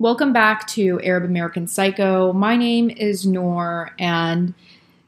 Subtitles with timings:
[0.00, 2.32] Welcome back to Arab American Psycho.
[2.32, 4.54] My name is Noor, and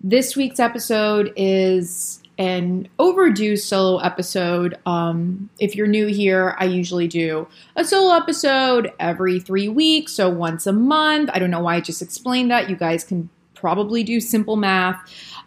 [0.01, 4.77] this week's episode is an overdue solo episode.
[4.87, 10.29] Um, if you're new here, I usually do a solo episode every three weeks, so
[10.29, 11.31] once a month.
[11.33, 12.69] I don't know why I just explained that.
[12.69, 15.01] You guys can probably do simple math.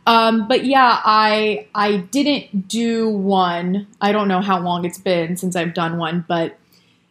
[0.07, 3.88] Um, but yeah, I I didn't do one.
[4.00, 6.57] I don't know how long it's been since I've done one, but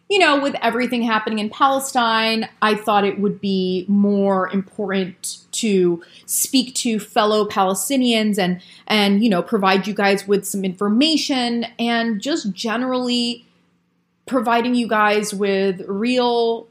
[0.09, 6.03] you know, with everything happening in Palestine, I thought it would be more important to
[6.25, 12.21] speak to fellow Palestinians and and you know, provide you guys with some information and
[12.21, 13.45] just generally
[14.25, 16.67] providing you guys with real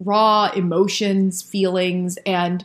[0.00, 2.18] raw emotions, feelings.
[2.26, 2.64] And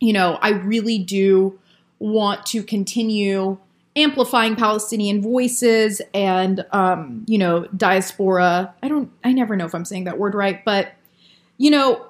[0.00, 1.58] you know, I really do
[1.98, 3.58] want to continue
[4.02, 8.74] amplifying Palestinian voices and um, you know diaspora.
[8.82, 9.10] I don't.
[9.24, 10.92] I never know if I'm saying that word right, but
[11.56, 12.06] you know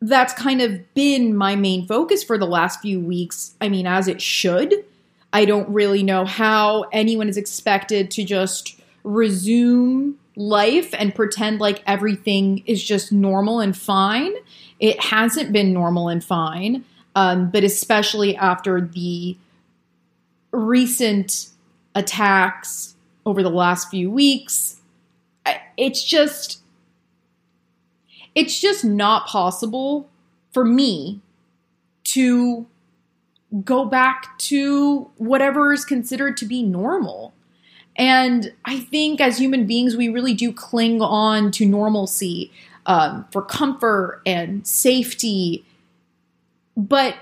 [0.00, 3.54] that's kind of been my main focus for the last few weeks.
[3.60, 4.84] I mean, as it should.
[5.32, 11.82] I don't really know how anyone is expected to just resume life and pretend like
[11.86, 14.32] everything is just normal and fine.
[14.78, 16.84] It hasn't been normal and fine,
[17.14, 19.36] um, but especially after the
[20.56, 21.50] recent
[21.94, 24.80] attacks over the last few weeks,
[25.76, 26.60] it's just
[28.34, 30.08] it's just not possible
[30.52, 31.20] for me
[32.04, 32.66] to
[33.64, 37.32] go back to whatever is considered to be normal.
[37.96, 42.52] And I think as human beings, we really do cling on to normalcy
[42.84, 45.64] um, for comfort and safety.
[46.76, 47.16] But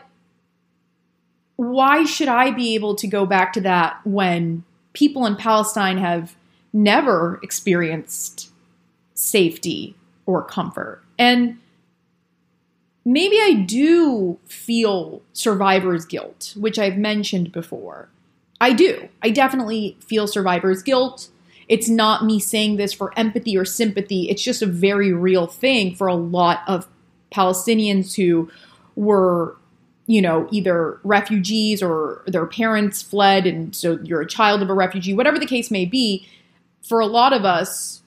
[1.57, 6.35] why should I be able to go back to that when people in Palestine have
[6.73, 8.51] never experienced
[9.15, 9.95] safety
[10.27, 11.03] or comfort?
[11.19, 11.59] And
[13.05, 18.09] maybe I do feel survivor's guilt, which I've mentioned before.
[18.61, 19.09] I do.
[19.23, 21.29] I definitely feel survivor's guilt.
[21.69, 24.29] It's not me saying this for empathy or sympathy.
[24.29, 26.89] It's just a very real thing for a lot of
[27.33, 28.51] Palestinians who
[28.97, 29.57] were
[30.07, 34.75] you know, either refugees or their parents fled, and so you're a child of a
[34.75, 36.27] refugee, whatever the case may be,
[36.83, 38.03] for a lot of us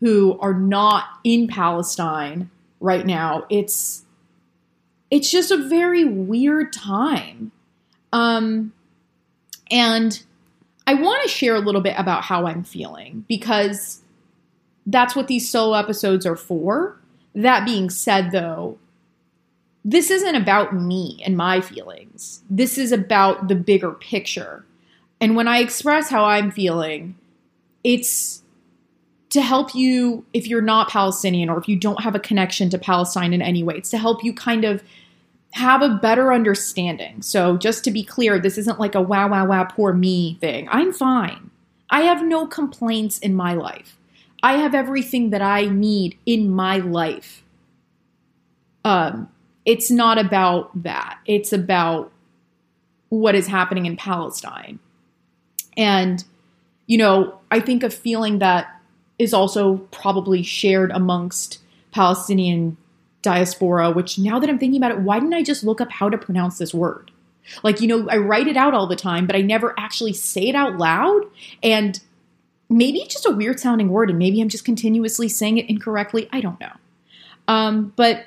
[0.00, 2.50] who are not in Palestine
[2.80, 4.04] right now, it's
[5.10, 7.52] it's just a very weird time.
[8.12, 8.72] Um,
[9.70, 10.22] and
[10.86, 14.02] I want to share a little bit about how I'm feeling because
[14.86, 16.98] that's what these solo episodes are for.
[17.34, 18.78] That being said, though,
[19.84, 22.42] this isn't about me and my feelings.
[22.48, 24.64] This is about the bigger picture.
[25.20, 27.16] And when I express how I'm feeling,
[27.82, 28.42] it's
[29.30, 32.78] to help you if you're not Palestinian or if you don't have a connection to
[32.78, 33.74] Palestine in any way.
[33.74, 34.82] It's to help you kind of
[35.52, 37.20] have a better understanding.
[37.20, 40.68] So, just to be clear, this isn't like a wow, wow, wow, poor me thing.
[40.70, 41.50] I'm fine.
[41.90, 43.98] I have no complaints in my life.
[44.42, 47.44] I have everything that I need in my life.
[48.84, 49.28] Um,
[49.64, 51.18] it's not about that.
[51.26, 52.12] It's about
[53.08, 54.78] what is happening in Palestine.
[55.76, 56.24] And,
[56.86, 58.80] you know, I think a feeling that
[59.18, 61.60] is also probably shared amongst
[61.92, 62.76] Palestinian
[63.22, 66.08] diaspora, which now that I'm thinking about it, why didn't I just look up how
[66.08, 67.10] to pronounce this word?
[67.62, 70.48] Like, you know, I write it out all the time, but I never actually say
[70.48, 71.22] it out loud.
[71.62, 72.00] And
[72.68, 76.28] maybe it's just a weird sounding word, and maybe I'm just continuously saying it incorrectly.
[76.32, 76.72] I don't know.
[77.46, 78.26] Um, but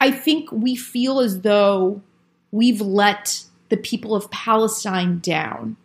[0.00, 2.02] I think we feel as though
[2.50, 5.76] we've let the people of Palestine down.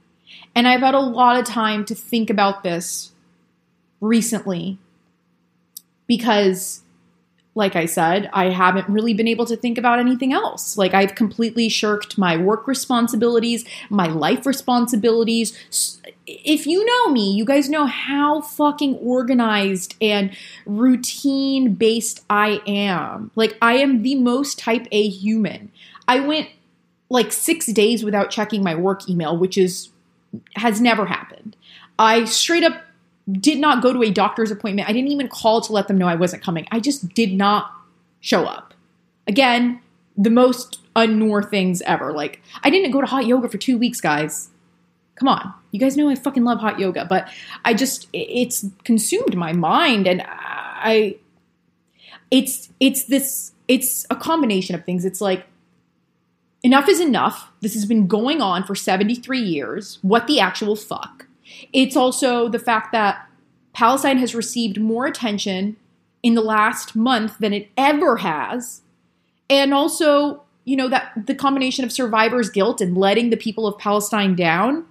[0.55, 3.11] And I've had a lot of time to think about this
[3.99, 4.77] recently
[6.07, 6.82] because
[7.55, 10.75] like I said, I haven't really been able to think about anything else.
[10.75, 16.01] Like, I've completely shirked my work responsibilities, my life responsibilities.
[16.25, 23.29] If you know me, you guys know how fucking organized and routine based I am.
[23.35, 25.71] Like, I am the most type A human.
[26.07, 26.49] I went
[27.09, 29.89] like six days without checking my work email, which is
[30.55, 31.55] has never happened.
[31.99, 32.81] I straight up
[33.31, 34.89] did not go to a doctor's appointment.
[34.89, 36.67] I didn't even call to let them know I wasn't coming.
[36.71, 37.71] I just did not
[38.19, 38.73] show up.
[39.27, 39.79] Again,
[40.17, 42.11] the most unnoor things ever.
[42.11, 44.49] Like, I didn't go to hot yoga for two weeks, guys.
[45.15, 45.53] Come on.
[45.71, 47.29] You guys know I fucking love hot yoga, but
[47.63, 51.17] I just, it's consumed my mind and I,
[52.29, 55.05] it's, it's this, it's a combination of things.
[55.05, 55.45] It's like,
[56.63, 57.51] enough is enough.
[57.61, 59.99] This has been going on for 73 years.
[60.01, 61.27] What the actual fuck?
[61.71, 63.27] It's also the fact that
[63.73, 65.77] Palestine has received more attention
[66.21, 68.81] in the last month than it ever has.
[69.49, 73.77] And also, you know, that the combination of survivor's guilt and letting the people of
[73.77, 74.85] Palestine down.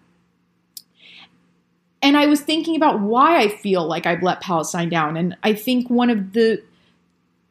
[2.03, 5.17] And I was thinking about why I feel like I've let Palestine down.
[5.17, 6.63] And I think one of the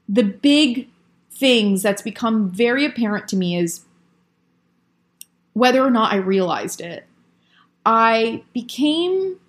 [0.08, 0.90] the big
[1.32, 3.86] things that's become very apparent to me is
[5.54, 7.06] whether or not I realized it,
[7.86, 9.40] I became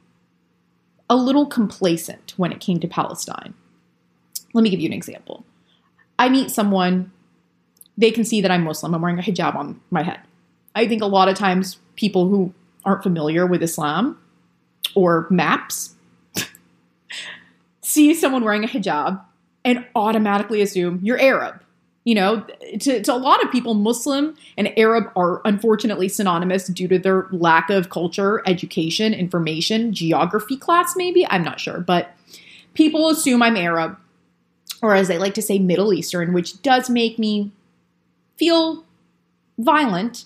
[1.11, 3.55] a little complacent when it came to Palestine.
[4.55, 5.45] Let me give you an example.
[6.19, 7.13] I meet someone,
[7.99, 10.21] they can see that I'm Muslim, I'm wearing a hijab on my head.
[10.75, 14.19] I think a lot of times people who aren't familiar with Islam
[14.95, 15.95] or maps
[17.83, 19.21] see someone wearing a hijab
[19.65, 21.63] and automatically assume you're Arab.
[22.05, 22.45] You know,
[22.81, 27.29] to, to a lot of people, Muslim and Arab are unfortunately synonymous due to their
[27.31, 31.25] lack of culture, education, information, geography class, maybe.
[31.31, 31.79] I'm not sure.
[31.79, 32.11] But
[32.75, 33.97] people assume I'm Arab,
[34.83, 37.53] or as they like to say, Middle Eastern, which does make me
[38.37, 38.85] feel
[39.59, 40.25] violent.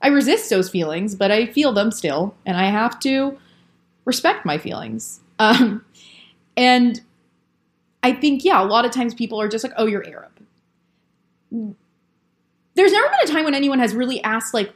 [0.00, 3.36] I resist those feelings, but I feel them still, and I have to
[4.04, 5.18] respect my feelings.
[5.40, 5.84] Um,
[6.56, 7.00] and
[8.04, 10.30] I think, yeah, a lot of times people are just like, oh, you're Arab
[12.74, 14.72] there's never been a time when anyone has really asked like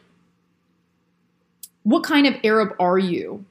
[1.83, 3.45] what kind of arab are you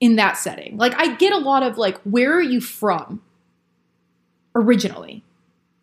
[0.00, 0.76] in that setting?
[0.76, 3.22] Like i get a lot of like where are you from
[4.54, 5.22] originally?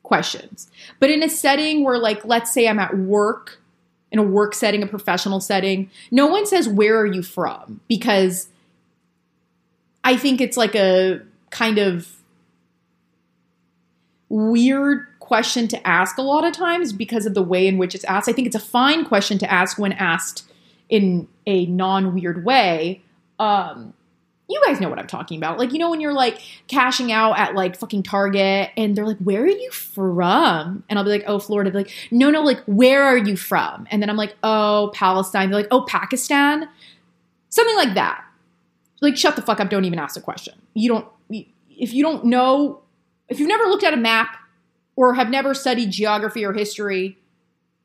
[0.04, 0.70] Questions.
[1.00, 3.60] But in a setting where like let's say i'm at work
[4.12, 7.80] in a work setting a professional setting no one says where are you from?
[7.88, 8.50] Because
[10.04, 12.08] i think it's like a kind of
[14.30, 18.04] weird question to ask a lot of times because of the way in which it's
[18.04, 18.28] asked.
[18.28, 20.52] I think it's a fine question to ask when asked
[20.90, 23.02] in a non weird way.
[23.40, 23.94] Um,
[24.50, 25.58] you guys know what I'm talking about.
[25.58, 29.18] Like, you know, when you're like cashing out at like fucking Target and they're like,
[29.20, 30.84] where are you from?
[30.90, 31.72] And I'll be like, oh, Florida.
[31.72, 33.88] They're like, no, no, like, where are you from?
[33.90, 35.50] And then I'm like, oh, Palestine.
[35.50, 36.68] They're like, oh, Pakistan.
[37.48, 38.26] Something like that.
[39.02, 39.70] Like, shut the fuck up.
[39.70, 40.56] Don't even ask the question.
[40.74, 41.08] You don't,
[41.70, 42.82] if you don't know,
[43.30, 44.38] if you've never looked at a map
[44.96, 47.18] or have never studied geography or history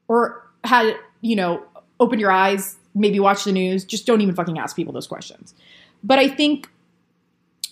[0.08, 1.62] or had, you know,
[2.00, 5.54] open your eyes, maybe watch the news, just don't even fucking ask people those questions.
[6.02, 6.68] But I think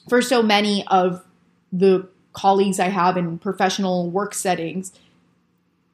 [0.08, 1.24] for so many of
[1.72, 4.92] the colleagues I have in professional work settings,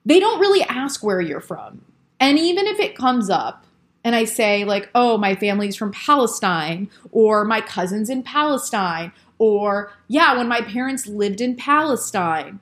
[0.05, 1.85] they don't really ask where you're from.
[2.21, 3.65] And even if it comes up
[4.05, 9.93] and I say, like, oh, my family's from Palestine, or my cousin's in Palestine, or
[10.09, 12.59] yeah, when my parents lived in Palestine,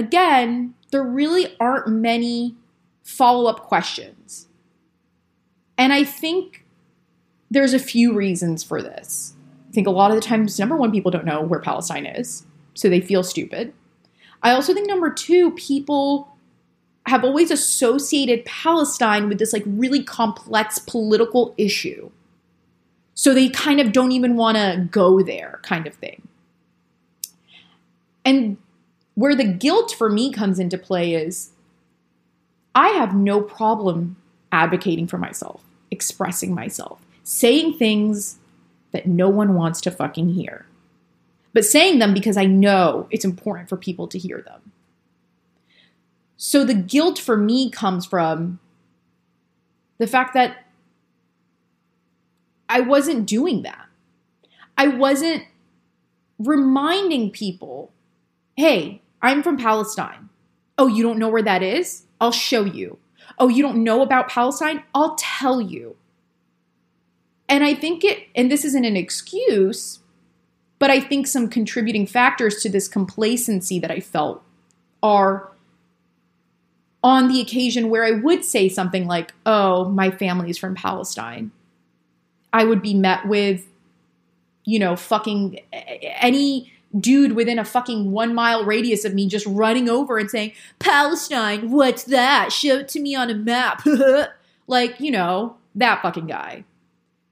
[0.00, 2.56] again, there really aren't many
[3.02, 4.48] follow up questions.
[5.78, 6.64] And I think
[7.50, 9.34] there's a few reasons for this.
[9.68, 12.44] I think a lot of the times, number one, people don't know where Palestine is,
[12.74, 13.72] so they feel stupid.
[14.42, 16.34] I also think number two, people
[17.06, 22.10] have always associated Palestine with this like really complex political issue.
[23.14, 26.26] So they kind of don't even want to go there, kind of thing.
[28.24, 28.56] And
[29.14, 31.50] where the guilt for me comes into play is
[32.74, 34.16] I have no problem
[34.52, 38.38] advocating for myself, expressing myself, saying things
[38.92, 40.66] that no one wants to fucking hear,
[41.52, 44.72] but saying them because I know it's important for people to hear them.
[46.36, 48.60] So the guilt for me comes from
[49.98, 50.64] the fact that
[52.68, 53.86] I wasn't doing that.
[54.78, 55.44] I wasn't
[56.38, 57.92] reminding people,
[58.60, 60.28] hey, I'm from Palestine.
[60.76, 62.04] Oh, you don't know where that is?
[62.20, 62.98] I'll show you.
[63.38, 64.82] Oh, you don't know about Palestine?
[64.94, 65.96] I'll tell you.
[67.48, 70.00] And I think it, and this isn't an excuse,
[70.78, 74.42] but I think some contributing factors to this complacency that I felt
[75.02, 75.50] are
[77.02, 81.50] on the occasion where I would say something like, oh, my family's from Palestine.
[82.52, 83.66] I would be met with,
[84.66, 89.88] you know, fucking any dude within a fucking one mile radius of me just running
[89.88, 92.52] over and saying, Palestine, what's that?
[92.52, 93.82] Show it to me on a map.
[94.66, 96.64] like, you know, that fucking guy.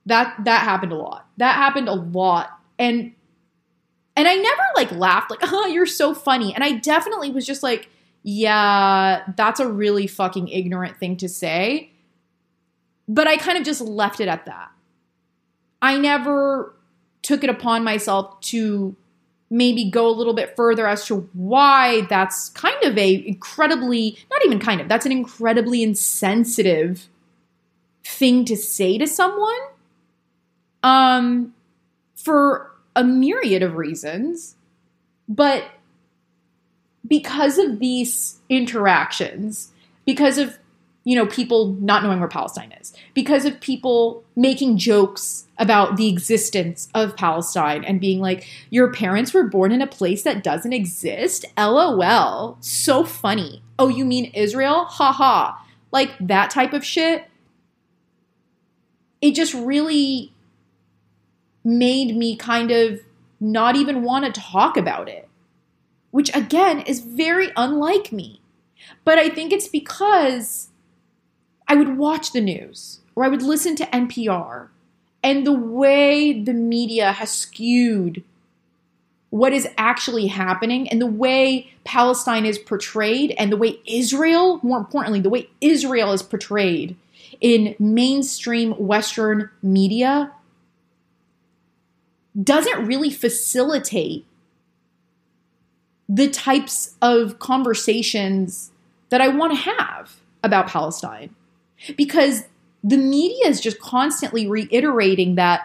[0.06, 1.26] That that happened a lot.
[1.36, 2.50] That happened a lot.
[2.78, 3.12] And
[4.16, 7.62] and I never like laughed like, "Oh, you're so funny." And I definitely was just
[7.62, 7.90] like,
[8.22, 11.90] "Yeah, that's a really fucking ignorant thing to say."
[13.06, 14.70] But I kind of just left it at that.
[15.82, 16.74] I never
[17.22, 18.96] took it upon myself to
[19.50, 24.44] maybe go a little bit further as to why that's kind of a incredibly not
[24.44, 27.08] even kind of that's an incredibly insensitive
[28.04, 29.58] thing to say to someone
[30.82, 31.54] um
[32.14, 34.56] for a myriad of reasons.
[35.28, 35.64] But
[37.06, 39.72] because of these interactions,
[40.04, 40.58] because of
[41.04, 46.08] you know people not knowing where Palestine is, because of people making jokes about the
[46.08, 50.72] existence of Palestine and being like, your parents were born in a place that doesn't
[50.72, 51.44] exist?
[51.56, 52.56] LOL.
[52.60, 53.62] So funny.
[53.78, 54.84] Oh, you mean Israel?
[54.84, 55.66] Ha ha.
[55.90, 57.24] Like that type of shit.
[59.20, 60.32] It just really
[61.64, 63.00] made me kind of
[63.40, 65.28] not even want to talk about it,
[66.10, 68.40] which again is very unlike me.
[69.04, 70.68] But I think it's because
[71.66, 74.68] I would watch the news or I would listen to NPR
[75.22, 78.22] and the way the media has skewed
[79.30, 84.78] what is actually happening and the way Palestine is portrayed and the way Israel, more
[84.78, 86.96] importantly, the way Israel is portrayed
[87.40, 90.32] in mainstream Western media
[92.42, 94.24] doesn't really facilitate
[96.08, 98.70] the types of conversations
[99.10, 101.34] that I want to have about Palestine.
[101.96, 102.44] Because
[102.84, 105.62] the media is just constantly reiterating that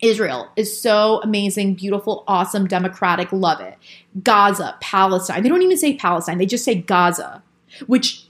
[0.00, 3.76] Israel is so amazing, beautiful, awesome, democratic, love it.
[4.22, 5.42] Gaza, Palestine.
[5.42, 7.42] They don't even say Palestine, they just say Gaza,
[7.86, 8.24] which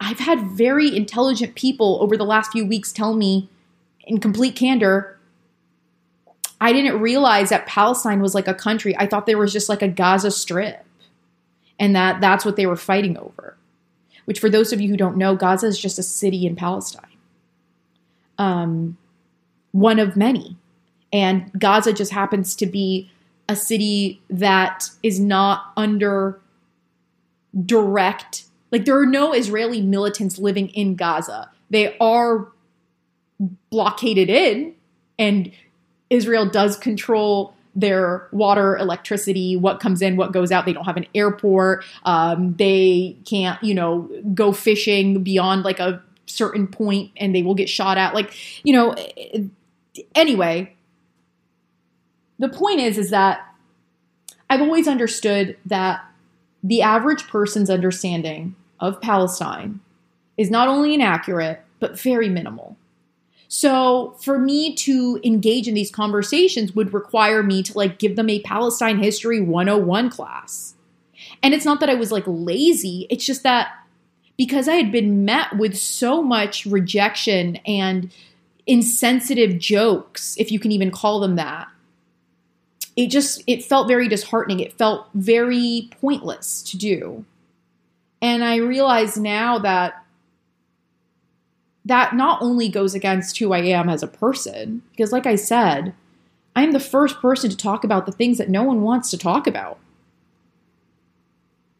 [0.00, 3.48] I've had very intelligent people over the last few weeks tell me
[4.06, 5.18] in complete candor.
[6.60, 8.96] I didn't realize that Palestine was like a country.
[8.96, 10.84] I thought there was just like a Gaza strip
[11.78, 13.56] and that that's what they were fighting over
[14.28, 17.16] which for those of you who don't know, Gaza is just a city in Palestine.
[18.36, 18.98] Um,
[19.72, 20.58] one of many.
[21.10, 23.10] And Gaza just happens to be
[23.48, 26.42] a city that is not under
[27.64, 31.50] direct, like, there are no Israeli militants living in Gaza.
[31.70, 32.48] They are
[33.70, 34.74] blockaded in,
[35.18, 35.50] and
[36.10, 40.66] Israel does control their water, electricity, what comes in, what goes out.
[40.66, 41.84] They don't have an airport.
[42.04, 47.54] Um, they can't, you know, go fishing beyond like a certain point and they will
[47.54, 48.14] get shot at.
[48.14, 48.96] Like, you know,
[50.14, 50.74] anyway,
[52.40, 53.46] the point is, is that
[54.50, 56.04] I've always understood that
[56.64, 59.80] the average person's understanding of Palestine
[60.36, 62.76] is not only inaccurate, but very minimal.
[63.48, 68.28] So for me to engage in these conversations would require me to like give them
[68.28, 70.74] a Palestine history 101 class.
[71.42, 73.70] And it's not that I was like lazy, it's just that
[74.36, 78.10] because I had been met with so much rejection and
[78.66, 81.66] insensitive jokes, if you can even call them that,
[82.96, 84.60] it just it felt very disheartening.
[84.60, 87.24] It felt very pointless to do.
[88.20, 90.04] And I realize now that
[91.88, 95.94] that not only goes against who I am as a person, because like I said,
[96.54, 99.46] I'm the first person to talk about the things that no one wants to talk
[99.46, 99.78] about.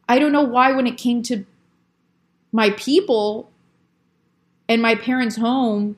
[0.08, 1.44] I don't know why, when it came to
[2.52, 3.50] my people
[4.66, 5.96] and my parents' home,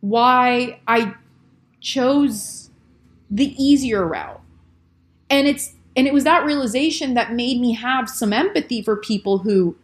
[0.00, 1.14] why I
[1.82, 2.70] chose
[3.30, 4.40] the easier route.
[5.28, 9.38] And it's and it was that realization that made me have some empathy for people
[9.38, 9.76] who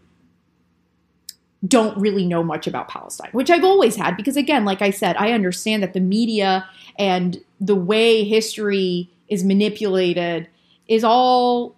[1.66, 5.16] don't really know much about Palestine, which I've always had because, again, like I said,
[5.16, 6.68] I understand that the media
[6.98, 10.48] and the way history is manipulated
[10.88, 11.74] is all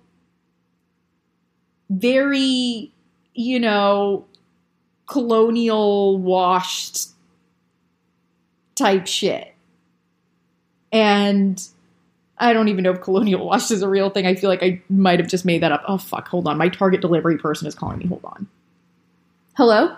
[1.90, 2.92] very,
[3.34, 4.24] you know,
[5.06, 7.08] colonial washed
[8.74, 9.54] type shit.
[10.92, 11.62] And
[12.38, 14.26] I don't even know if colonial washed is a real thing.
[14.26, 15.84] I feel like I might have just made that up.
[15.86, 16.28] Oh, fuck.
[16.28, 16.58] Hold on.
[16.58, 18.06] My target delivery person is calling me.
[18.06, 18.48] Hold on.
[19.56, 19.96] Hello?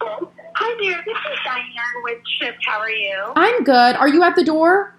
[0.00, 2.56] Hi there, this is Diane with Shipt.
[2.66, 3.32] How are you?
[3.36, 3.96] I'm good.
[3.96, 4.94] Are you at the door?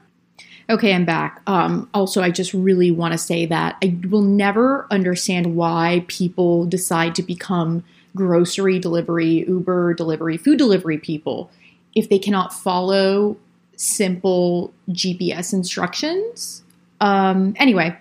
[0.70, 1.42] Okay, I'm back.
[1.48, 6.68] Um, also, I just really want to say that I will never understand why people
[6.68, 7.84] decide to become
[8.16, 11.50] grocery delivery, Uber delivery, food delivery people
[11.96, 13.38] if they cannot follow
[13.76, 16.62] simple GPS instructions.
[17.02, 17.98] Um, anyway,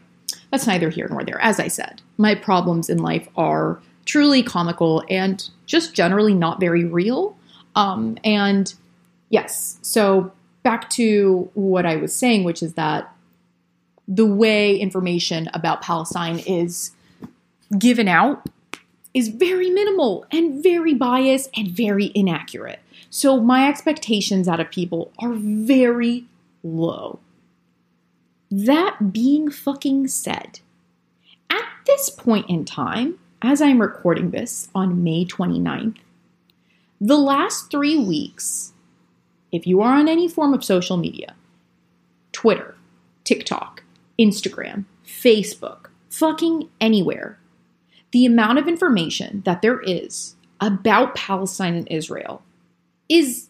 [0.50, 1.40] that's neither here nor there.
[1.40, 6.84] As I said, my problems in life are truly comical and just generally not very
[6.84, 7.36] real.
[7.74, 8.72] Um, and
[9.30, 10.32] yes, so
[10.62, 13.14] back to what I was saying, which is that
[14.08, 16.92] the way information about Palestine is
[17.78, 18.46] given out
[19.14, 22.80] is very minimal and very biased and very inaccurate.
[23.10, 26.24] So my expectations out of people are very
[26.62, 27.18] low.
[28.50, 30.60] That being fucking said,
[31.50, 35.96] at this point in time, as I'm recording this on May 29th,
[37.00, 38.72] the last three weeks,
[39.50, 41.34] if you are on any form of social media,
[42.30, 42.76] Twitter,
[43.24, 43.82] TikTok,
[44.18, 47.38] Instagram, Facebook, fucking anywhere,
[48.12, 52.42] the amount of information that there is about Palestine and Israel
[53.08, 53.48] is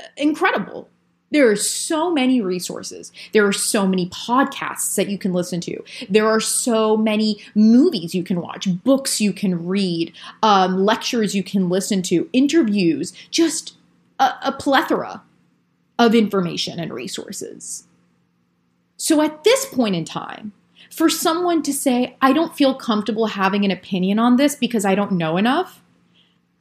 [0.00, 0.88] uh, incredible.
[1.30, 3.12] There are so many resources.
[3.32, 5.82] There are so many podcasts that you can listen to.
[6.08, 11.42] There are so many movies you can watch, books you can read, um, lectures you
[11.42, 13.74] can listen to, interviews, just
[14.20, 15.22] a, a plethora
[15.98, 17.84] of information and resources.
[18.96, 20.52] So at this point in time,
[20.90, 24.94] for someone to say, I don't feel comfortable having an opinion on this because I
[24.94, 25.82] don't know enough,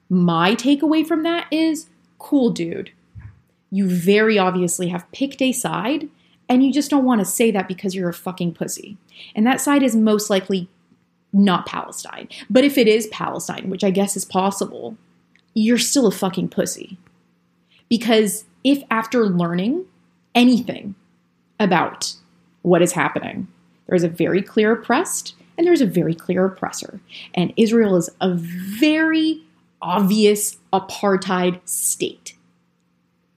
[0.09, 2.91] my takeaway from that is cool, dude
[3.75, 6.07] you very obviously have picked a side
[6.47, 8.97] and you just don't want to say that because you're a fucking pussy.
[9.35, 10.69] And that side is most likely
[11.33, 12.29] not Palestine.
[12.49, 14.95] But if it is Palestine, which I guess is possible,
[15.53, 16.97] you're still a fucking pussy.
[17.89, 19.83] Because if after learning
[20.33, 20.95] anything
[21.59, 22.13] about
[22.61, 23.49] what is happening,
[23.87, 27.01] there's a very clear oppressed and there's a very clear oppressor.
[27.33, 29.41] And Israel is a very
[29.81, 32.34] obvious apartheid state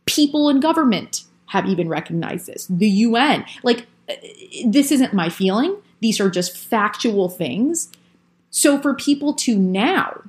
[0.09, 2.67] people in government have even recognized this.
[2.67, 3.87] The UN, like,
[4.65, 5.77] this isn't my feeling.
[6.00, 7.91] These are just factual things.
[8.50, 10.23] So for people to now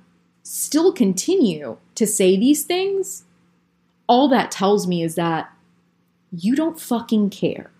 [0.43, 3.23] still continue to say these things,
[4.07, 5.51] all that tells me is that
[6.31, 7.71] you don't fucking care.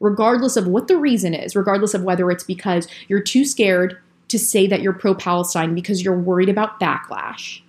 [0.00, 3.98] Regardless of what the reason is, regardless of whether it's because you're too scared
[4.28, 7.60] to say that you're pro Palestine because you're worried about backlash,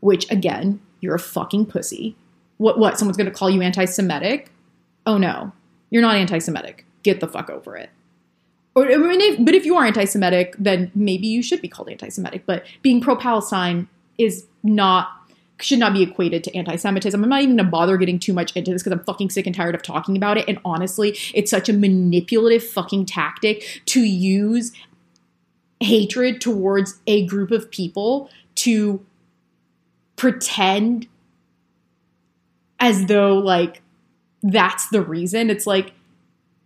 [0.00, 2.16] which again, you're a fucking pussy
[2.58, 4.50] what what someone's going to call you anti-Semitic?
[5.06, 5.52] Oh no,
[5.90, 6.84] you're not anti-Semitic.
[7.02, 7.90] Get the fuck over it.
[8.74, 11.88] Or, I mean, if, but if you are anti-Semitic, then maybe you should be called
[11.88, 12.44] anti-Semitic.
[12.46, 13.88] But being pro-Palestine
[14.18, 15.08] is not
[15.60, 17.20] should not be equated to anti-Semitism.
[17.20, 19.54] I'm not even gonna bother getting too much into this because I'm fucking sick and
[19.54, 20.44] tired of talking about it.
[20.46, 24.70] And honestly, it's such a manipulative fucking tactic to use
[25.80, 29.04] hatred towards a group of people to
[30.14, 31.08] pretend
[32.80, 33.82] as though like
[34.42, 35.50] that's the reason.
[35.50, 35.92] It's like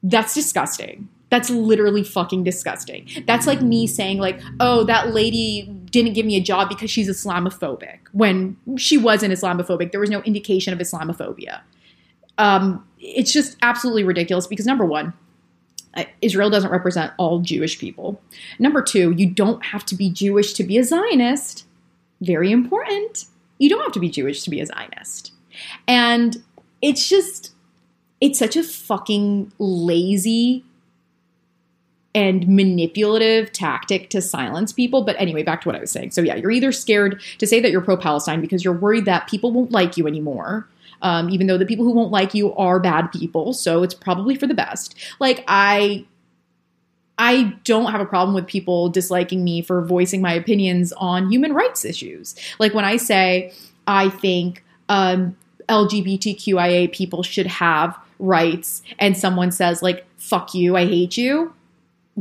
[0.03, 1.09] that's disgusting.
[1.31, 3.09] That's literally fucking disgusting.
[3.27, 7.09] That's like me saying like, "Oh, that lady didn't give me a job because she's
[7.09, 11.61] Islamophobic." When she wasn't Islamophobic, there was no indication of Islamophobia.
[12.37, 15.14] Um, it's just absolutely ridiculous because number one,
[16.20, 18.20] Israel doesn't represent all Jewish people.
[18.59, 21.64] Number two, you don't have to be Jewish to be a Zionist.
[22.20, 23.27] Very important.
[23.59, 25.33] You don't have to be Jewish to be a Zionist.
[25.87, 26.43] And
[26.81, 27.53] it's just,
[28.21, 30.65] it's such a fucking lazy
[32.15, 35.03] and manipulative tactic to silence people.
[35.03, 36.11] But anyway, back to what I was saying.
[36.11, 39.29] So, yeah, you're either scared to say that you're pro Palestine because you're worried that
[39.29, 40.69] people won't like you anymore.
[41.01, 44.37] Um, even though the people who won't like you are bad people, so it's probably
[44.37, 44.95] for the best.
[45.19, 46.05] Like, I
[47.19, 51.53] I don't have a problem with people disliking me for voicing my opinions on human
[51.53, 52.35] rights issues.
[52.59, 53.53] Like when I say
[53.87, 55.37] I think um,
[55.68, 61.53] LGBTQIA people should have rights and someone says like fuck you, I hate you,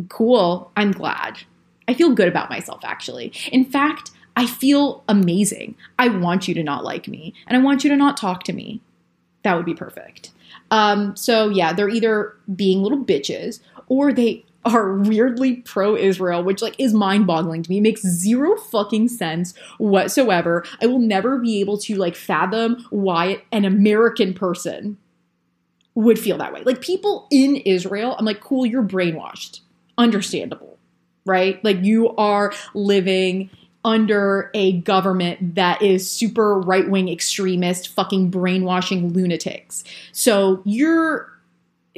[0.09, 1.39] cool, I'm glad.
[1.87, 3.33] I feel good about myself actually.
[3.51, 5.75] In fact, I feel amazing.
[5.99, 8.53] I want you to not like me and I want you to not talk to
[8.53, 8.81] me.
[9.43, 10.31] That would be perfect.
[10.69, 16.61] Um, so yeah, they're either being little bitches or they are weirdly pro Israel, which
[16.61, 17.77] like is mind boggling to me.
[17.77, 20.63] It makes zero fucking sense whatsoever.
[20.81, 24.97] I will never be able to like fathom why an American person
[25.95, 26.63] would feel that way.
[26.63, 29.61] Like people in Israel, I'm like, cool, you're brainwashed.
[29.97, 30.77] Understandable,
[31.25, 31.63] right?
[31.63, 33.49] Like you are living
[33.83, 39.83] under a government that is super right wing extremist, fucking brainwashing lunatics.
[40.11, 41.27] So you're,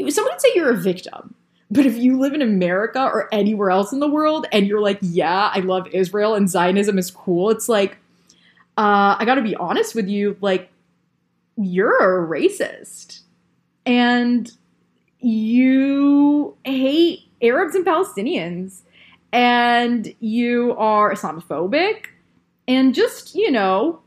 [0.09, 1.35] someone would say you're a victim
[1.73, 4.99] but if you live in America or anywhere else in the world and you're like,
[5.01, 7.97] yeah, I love Israel and Zionism is cool, it's like,
[8.77, 10.69] uh, I gotta be honest with you, like,
[11.57, 13.21] you're a racist.
[13.85, 14.51] And
[15.19, 18.81] you hate Arabs and Palestinians.
[19.31, 22.05] And you are Islamophobic.
[22.67, 23.99] And just, you know,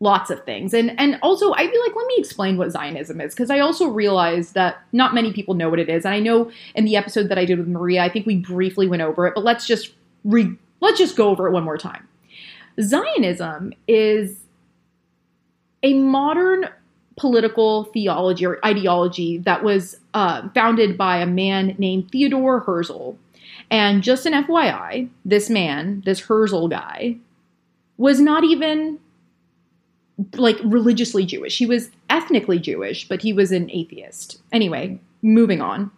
[0.00, 0.74] lots of things.
[0.74, 3.86] And and also I feel like let me explain what Zionism is because I also
[3.86, 6.04] realize that not many people know what it is.
[6.04, 8.88] And I know in the episode that I did with Maria, I think we briefly
[8.88, 9.92] went over it, but let's just
[10.24, 12.08] re let's just go over it one more time.
[12.80, 14.40] Zionism is
[15.82, 16.68] a modern
[17.16, 23.12] political theology or ideology that was uh, founded by a man named Theodore Herzl.
[23.70, 27.16] And just an FYI, this man, this Herzl guy,
[27.98, 28.98] was not even
[30.34, 31.58] like religiously Jewish.
[31.58, 34.40] He was ethnically Jewish, but he was an atheist.
[34.52, 35.90] Anyway, moving on.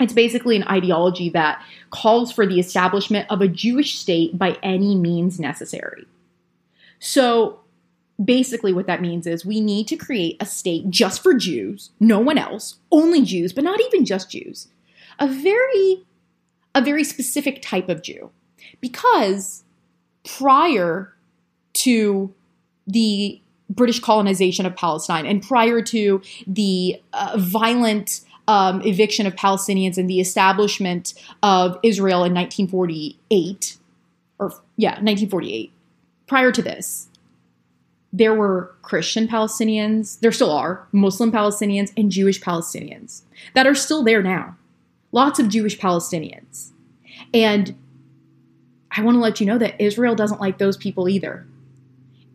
[0.00, 4.96] It's basically an ideology that calls for the establishment of a Jewish state by any
[4.96, 6.06] means necessary.
[6.98, 7.60] So
[8.22, 12.18] basically, what that means is we need to create a state just for Jews, no
[12.18, 14.68] one else, only Jews, but not even just Jews.
[15.18, 16.04] A very
[16.74, 18.30] a very specific type of Jew.
[18.80, 19.62] Because
[20.24, 21.14] prior
[21.74, 22.34] to
[22.86, 29.96] the British colonization of Palestine and prior to the uh, violent um, eviction of Palestinians
[29.96, 33.78] and the establishment of Israel in 1948,
[34.38, 35.72] or yeah, 1948.
[36.26, 37.08] Prior to this,
[38.12, 43.22] there were Christian Palestinians, there still are, Muslim Palestinians, and Jewish Palestinians
[43.54, 44.56] that are still there now.
[45.10, 46.70] Lots of Jewish Palestinians.
[47.32, 47.76] And
[48.90, 51.46] I want to let you know that Israel doesn't like those people either.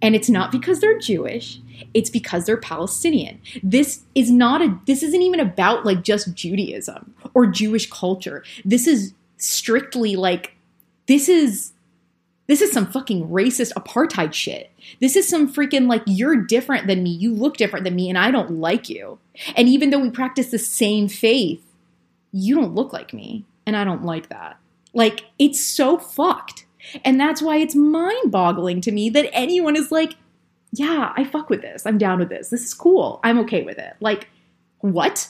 [0.02, 1.60] And it's not because they're Jewish,
[1.94, 3.42] it's because they're Palestinian.
[3.64, 8.44] This is not a this isn't even about like just Judaism or Jewish culture.
[8.64, 10.56] This is strictly like
[11.08, 11.74] this is
[12.48, 14.72] this is some fucking racist apartheid shit.
[15.00, 18.18] This is some freaking like you're different than me, you look different than me and
[18.18, 19.20] I don't like you.
[19.56, 21.64] And even though we practice the same faith,
[22.32, 24.58] you don't look like me and I don't like that.
[24.94, 26.66] Like it's so fucked.
[27.04, 30.16] And that's why it's mind boggling to me that anyone is like,
[30.72, 31.86] yeah, I fuck with this.
[31.86, 32.50] I'm down with this.
[32.50, 33.20] This is cool.
[33.24, 33.96] I'm okay with it.
[34.00, 34.28] Like,
[34.80, 35.28] what?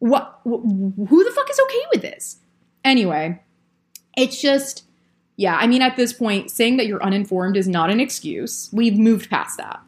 [0.00, 0.40] What?
[0.44, 2.38] Who the fuck is okay with this?
[2.84, 3.40] Anyway,
[4.16, 4.84] it's just,
[5.36, 8.68] yeah, I mean, at this point, saying that you're uninformed is not an excuse.
[8.72, 9.80] We've moved past that.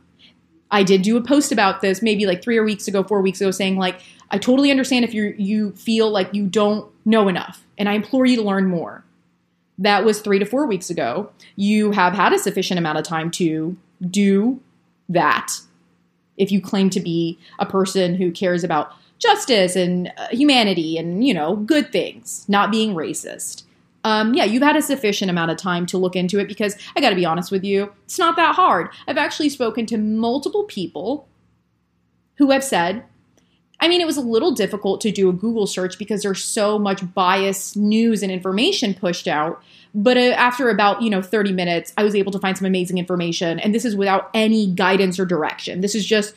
[0.70, 3.40] I did do a post about this maybe like three or weeks ago, four weeks
[3.40, 7.64] ago, saying like, I totally understand if you you feel like you don't know enough,
[7.78, 9.04] and I implore you to learn more
[9.78, 11.30] that was three to four weeks ago.
[11.56, 13.76] You have had a sufficient amount of time to
[14.10, 14.60] do
[15.08, 15.52] that.
[16.36, 21.26] If you claim to be a person who cares about justice and uh, humanity and,
[21.26, 23.62] you know, good things, not being racist.
[24.04, 27.00] Um, yeah, you've had a sufficient amount of time to look into it because I
[27.00, 28.88] got to be honest with you, it's not that hard.
[29.08, 31.26] I've actually spoken to multiple people
[32.36, 33.04] who have said,
[33.80, 36.78] I mean, it was a little difficult to do a Google search because there's so
[36.78, 39.62] much biased news and information pushed out.
[39.94, 42.98] But uh, after about, you know, 30 minutes, I was able to find some amazing
[42.98, 43.58] information.
[43.60, 45.82] And this is without any guidance or direction.
[45.82, 46.34] This is just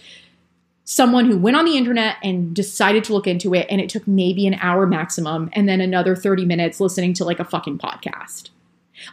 [0.84, 3.67] someone who went on the internet and decided to look into it.
[3.69, 7.39] And it took maybe an hour maximum and then another 30 minutes listening to like
[7.39, 8.49] a fucking podcast.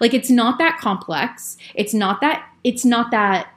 [0.00, 1.56] Like it's not that complex.
[1.74, 3.48] It's not that, it's not that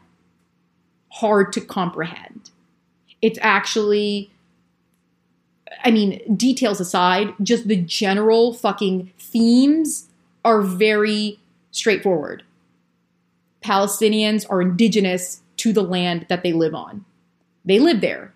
[1.11, 2.51] hard to comprehend.
[3.21, 4.31] It's actually
[5.83, 10.07] I mean, details aside, just the general fucking themes
[10.43, 11.39] are very
[11.71, 12.43] straightforward.
[13.63, 17.05] Palestinians are indigenous to the land that they live on.
[17.65, 18.33] They live there.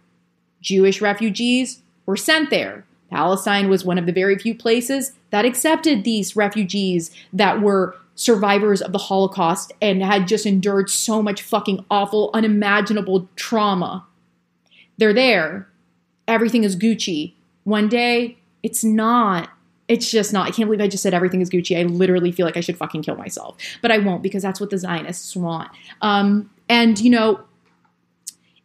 [0.62, 2.86] Jewish refugees were sent there.
[3.10, 8.82] Palestine was one of the very few places that accepted these refugees that were survivors
[8.82, 14.06] of the Holocaust and had just endured so much fucking awful, unimaginable trauma.
[14.98, 15.68] They're there
[16.28, 17.34] everything is Gucci.
[17.64, 19.50] One day, it's not.
[19.88, 20.48] It's just not.
[20.48, 21.78] I can't believe I just said everything is Gucci.
[21.78, 23.58] I literally feel like I should fucking kill myself.
[23.82, 25.70] But I won't because that's what the Zionists want.
[26.02, 27.42] Um, and, you know,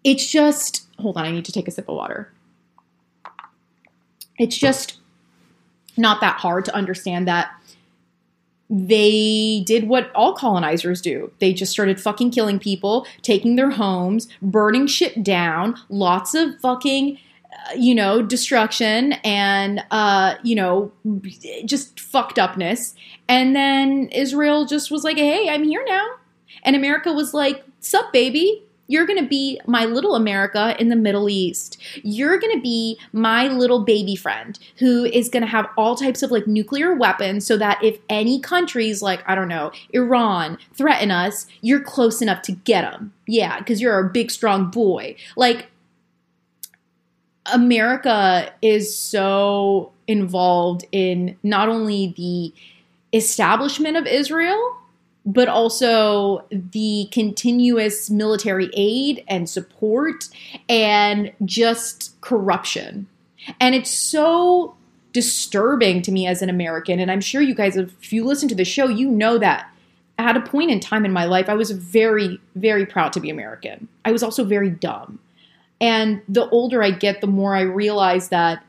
[0.04, 0.86] it's just.
[0.98, 2.32] Hold on, I need to take a sip of water.
[4.38, 4.98] It's just
[5.96, 7.50] not that hard to understand that
[8.70, 11.32] they did what all colonizers do.
[11.38, 17.18] They just started fucking killing people, taking their homes, burning shit down, lots of fucking
[17.76, 20.92] you know, destruction and, uh, you know,
[21.64, 22.94] just fucked upness.
[23.28, 26.06] And then Israel just was like, hey, I'm here now.
[26.62, 28.64] And America was like, sup, baby?
[28.90, 31.76] You're going to be my little America in the Middle East.
[32.02, 36.22] You're going to be my little baby friend who is going to have all types
[36.22, 41.10] of like nuclear weapons so that if any countries like, I don't know, Iran threaten
[41.10, 43.12] us, you're close enough to get them.
[43.26, 45.16] Yeah, because you're a big, strong boy.
[45.36, 45.66] Like,
[47.52, 52.52] America is so involved in not only the
[53.16, 54.76] establishment of Israel,
[55.24, 60.28] but also the continuous military aid and support
[60.68, 63.06] and just corruption.
[63.60, 64.74] And it's so
[65.12, 67.00] disturbing to me as an American.
[67.00, 69.70] And I'm sure you guys, if you listen to the show, you know that
[70.18, 73.30] at a point in time in my life, I was very, very proud to be
[73.30, 73.88] American.
[74.04, 75.18] I was also very dumb.
[75.80, 78.64] And the older I get, the more I realize that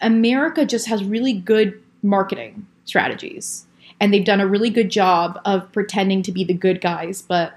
[0.00, 3.66] America just has really good marketing strategies.
[4.00, 7.54] And they've done a really good job of pretending to be the good guys, but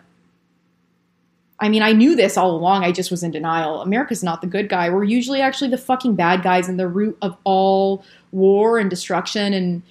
[1.60, 2.83] I mean, I knew this all along.
[2.83, 3.81] I just was in denial.
[3.81, 4.89] America's not the good guy.
[4.89, 9.53] We're usually actually the fucking bad guys and the root of all war and destruction
[9.53, 9.81] and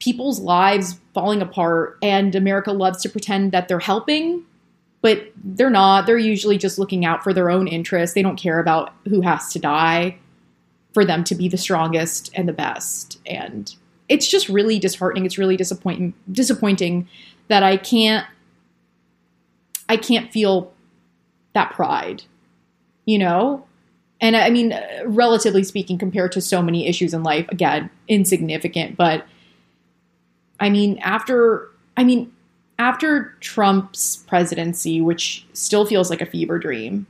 [0.00, 1.98] people's lives falling apart.
[2.02, 4.44] And America loves to pretend that they're helping,
[5.04, 6.06] but they're not.
[6.06, 8.14] They're usually just looking out for their own interests.
[8.14, 10.16] They don't care about who has to die
[10.94, 13.20] for them to be the strongest and the best.
[13.26, 13.74] And
[14.08, 15.26] it's just really disheartening.
[15.26, 17.06] It's really disappointing disappointing
[17.48, 18.26] that I can't
[19.90, 20.72] I can't feel
[21.52, 22.22] that pride,
[23.04, 23.66] you know?
[24.22, 24.72] And I mean,
[25.04, 28.96] relatively speaking, compared to so many issues in life, again, insignificant.
[28.96, 29.26] But
[30.58, 32.32] I mean, after, I mean,
[32.78, 37.06] after Trump's presidency, which still feels like a fever dream,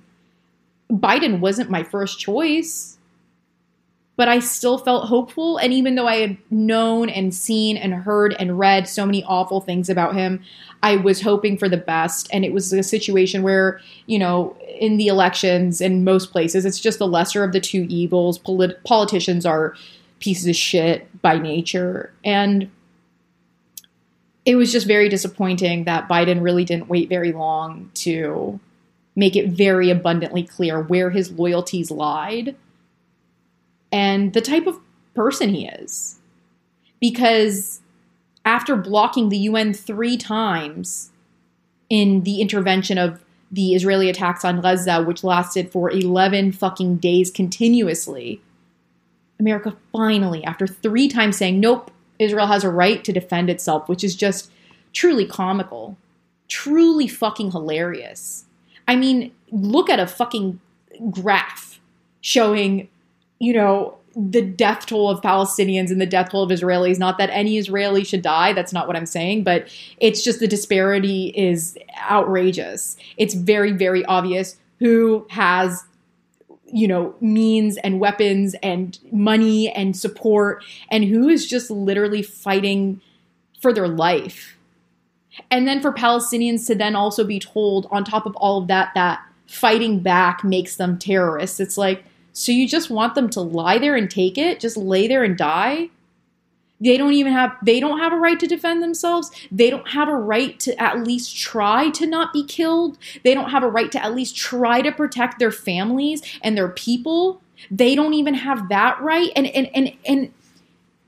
[0.90, 2.94] Biden wasn't my first choice
[4.16, 5.56] but I still felt hopeful.
[5.56, 9.60] And even though I had known and seen and heard and read so many awful
[9.60, 10.40] things about him,
[10.82, 12.28] I was hoping for the best.
[12.32, 16.80] And it was a situation where, you know, in the elections in most places, it's
[16.80, 18.38] just the lesser of the two evils.
[18.38, 19.74] Polit- politicians are
[20.20, 22.12] pieces of shit by nature.
[22.24, 22.70] And
[24.44, 28.60] it was just very disappointing that Biden really didn't wait very long to
[29.16, 32.56] make it very abundantly clear where his loyalties lied
[33.92, 34.78] and the type of
[35.14, 36.18] person he is.
[37.00, 37.80] Because
[38.44, 41.10] after blocking the UN three times
[41.88, 47.30] in the intervention of the Israeli attacks on Gaza, which lasted for 11 fucking days
[47.30, 48.42] continuously,
[49.38, 54.04] America finally, after three times saying, nope, Israel has a right to defend itself, which
[54.04, 54.50] is just
[54.92, 55.96] truly comical,
[56.48, 58.44] truly fucking hilarious.
[58.86, 60.60] I mean, look at a fucking
[61.10, 61.80] graph
[62.20, 62.88] showing
[63.38, 66.98] you know, the death toll of Palestinians and the death toll of Israelis.
[66.98, 70.46] Not that any Israeli should die, that's not what I'm saying, but it's just the
[70.46, 71.76] disparity is
[72.08, 72.96] outrageous.
[73.16, 75.84] It's very, very obvious who has
[76.74, 83.00] you know means and weapons and money and support and who is just literally fighting
[83.62, 84.56] for their life.
[85.50, 88.90] And then for palestinians to then also be told on top of all of that
[88.94, 91.60] that fighting back makes them terrorists.
[91.60, 95.06] It's like so you just want them to lie there and take it, just lay
[95.06, 95.90] there and die?
[96.80, 99.30] They don't even have they don't have a right to defend themselves.
[99.50, 102.98] They don't have a right to at least try to not be killed.
[103.22, 106.68] They don't have a right to at least try to protect their families and their
[106.68, 107.40] people.
[107.70, 109.30] They don't even have that right.
[109.36, 110.32] And and and and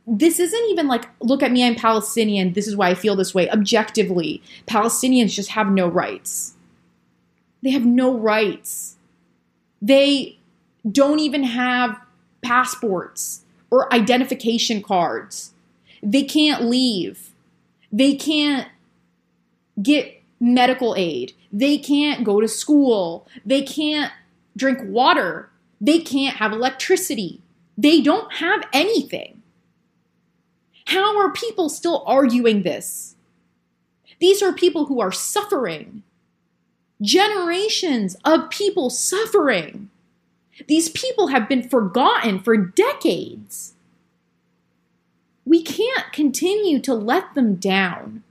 [0.07, 2.53] this isn't even like look at me I'm Palestinian.
[2.53, 3.51] This is why I feel this way.
[3.51, 6.55] Objectively, Palestinians just have no rights.
[7.63, 8.97] They have no rights.
[9.83, 10.39] They
[10.91, 12.01] don't even have
[12.41, 15.53] passports or identification cards.
[16.07, 17.35] They can't leave.
[17.91, 18.69] They can't
[19.83, 21.33] get medical aid.
[21.53, 23.27] They can't go to school.
[23.45, 24.13] They can't
[24.57, 25.51] drink water.
[25.81, 27.41] They can't have electricity.
[27.77, 29.43] They don't have anything.
[30.87, 33.17] How are people still arguing this?
[34.21, 36.05] These are people who are suffering.
[37.03, 39.91] Generations of people suffering.
[40.69, 43.75] These people have been forgotten for decades.
[45.47, 48.25] We can't continue to let them down.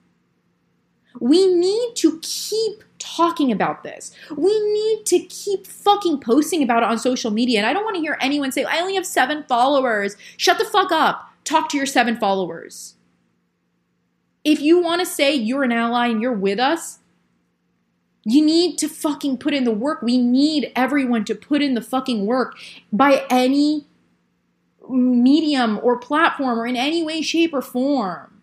[1.20, 4.12] We need to keep talking about this.
[4.36, 7.60] We need to keep fucking posting about it on social media.
[7.60, 10.18] And I don't want to hear anyone say, I only have seven followers.
[10.36, 11.32] Shut the fuck up.
[11.46, 12.96] Talk to your seven followers.
[14.44, 17.00] If you want to say you're an ally and you're with us,
[18.26, 20.02] you need to fucking put in the work.
[20.02, 22.56] We need everyone to put in the fucking work
[22.92, 23.86] by any
[24.90, 28.42] medium or platform or in any way, shape, or form.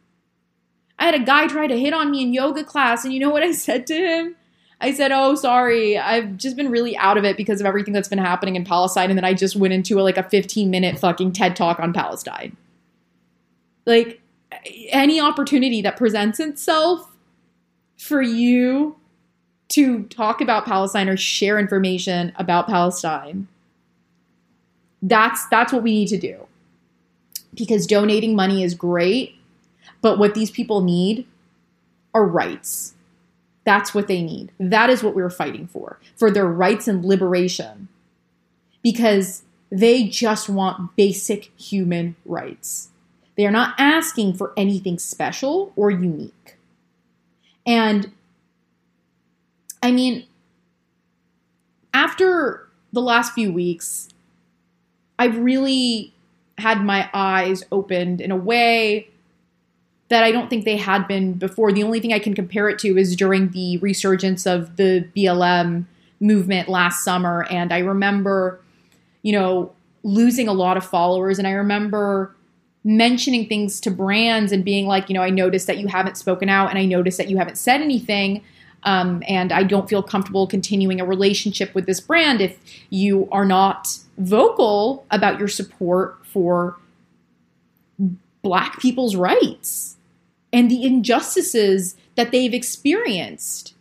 [0.99, 3.31] I had a guy try to hit on me in yoga class, and you know
[3.31, 4.37] what I said to him?
[4.81, 5.97] I said, "Oh, sorry.
[5.97, 9.11] I've just been really out of it because of everything that's been happening in Palestine."
[9.11, 11.93] And then I just went into a, like a 15 minute fucking TED talk on
[11.93, 12.57] Palestine.
[13.87, 14.21] Like
[14.89, 17.17] any opportunity that presents itself
[17.97, 18.97] for you
[19.69, 23.49] to talk about Palestine or share information about Palestine.
[25.03, 26.47] That's that's what we need to do.
[27.55, 29.35] Because donating money is great,
[30.01, 31.27] but what these people need
[32.15, 32.95] are rights.
[33.65, 34.53] That's what they need.
[34.59, 37.89] That is what we're fighting for, for their rights and liberation.
[38.83, 42.89] Because they just want basic human rights.
[43.37, 46.57] They are not asking for anything special or unique.
[47.65, 48.13] And
[49.83, 50.27] I mean,
[51.95, 54.09] after the last few weeks,
[55.23, 56.13] I've really
[56.59, 59.09] had my eyes opened in a way
[60.09, 61.71] that I don't think they had been before.
[61.73, 65.85] The only thing I can compare it to is during the resurgence of the BLM
[66.19, 67.47] movement last summer.
[67.51, 68.61] And I remember,
[69.23, 71.39] you know, losing a lot of followers.
[71.39, 72.35] And I remember
[72.83, 76.49] mentioning things to brands and being like, you know, I noticed that you haven't spoken
[76.49, 78.43] out and I noticed that you haven't said anything.
[78.83, 82.59] Um, and I don't feel comfortable continuing a relationship with this brand if
[82.91, 86.77] you are not vocal about your support for
[88.43, 89.97] Black people's rights
[90.53, 93.75] and the injustices that they've experienced.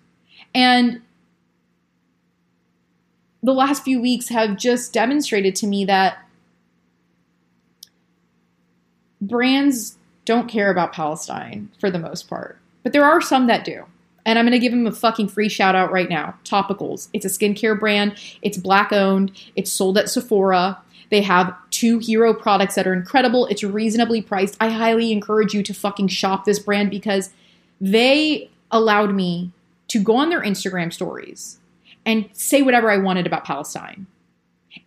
[0.53, 1.01] And
[3.43, 6.19] the last few weeks have just demonstrated to me that
[9.19, 13.85] brands don't care about Palestine for the most part, but there are some that do.
[14.25, 16.35] And I'm going to give them a fucking free shout out right now.
[16.43, 17.09] Topicals.
[17.13, 18.15] It's a skincare brand.
[18.41, 19.31] It's black owned.
[19.55, 20.77] It's sold at Sephora.
[21.09, 23.45] They have two hero products that are incredible.
[23.47, 24.55] It's reasonably priced.
[24.61, 27.31] I highly encourage you to fucking shop this brand because
[27.81, 29.51] they allowed me
[29.89, 31.59] to go on their Instagram stories
[32.05, 34.07] and say whatever I wanted about Palestine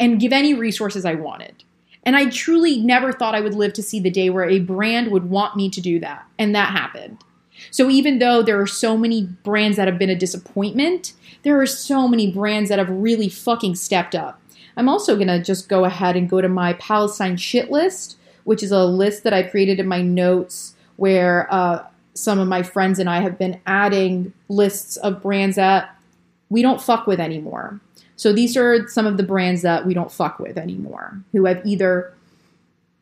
[0.01, 1.62] and give any resources I wanted.
[2.05, 5.11] And I truly never thought I would live to see the day where a brand
[5.11, 6.27] would want me to do that.
[6.38, 7.18] And that happened.
[7.70, 11.12] So even though there are so many brands that have been a disappointment,
[11.42, 14.40] there are so many brands that have really fucking stepped up.
[14.76, 18.62] I'm also going to just go ahead and go to my Palestine shit list, which
[18.62, 22.98] is a list that I created in my notes where uh, some of my friends
[22.98, 25.96] and I have been adding lists of brands that
[26.48, 27.80] we don't fuck with anymore.
[28.16, 31.64] So these are some of the brands that we don't fuck with anymore who have
[31.66, 32.14] either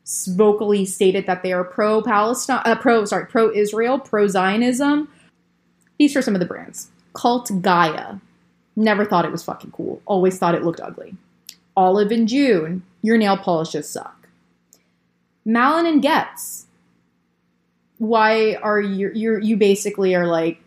[0.05, 5.09] vocally stated that they are pro Palestine, uh, pro sorry, pro Israel, pro Zionism.
[5.97, 6.89] These are some of the brands.
[7.13, 8.15] Cult Gaia.
[8.75, 10.01] Never thought it was fucking cool.
[10.05, 11.15] Always thought it looked ugly.
[11.77, 12.83] Olive and June.
[13.01, 14.27] Your nail polishes suck.
[15.45, 16.65] Malin and Goetz.
[17.97, 20.59] Why are you you you basically are like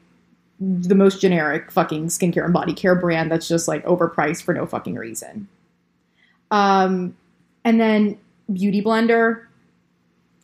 [0.60, 4.66] the most generic fucking skincare and body care brand that's just like overpriced for no
[4.66, 5.48] fucking reason.
[6.50, 7.16] Um,
[7.64, 8.18] and then
[8.52, 9.46] Beauty Blender.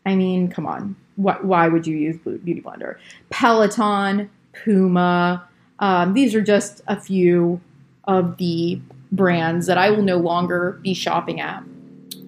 [0.05, 0.97] I mean, come on.
[1.17, 2.97] What, why would you use Beauty Blender?
[3.31, 5.47] Peloton, Puma.
[5.79, 7.61] Um, these are just a few
[8.05, 11.63] of the brands that I will no longer be shopping at.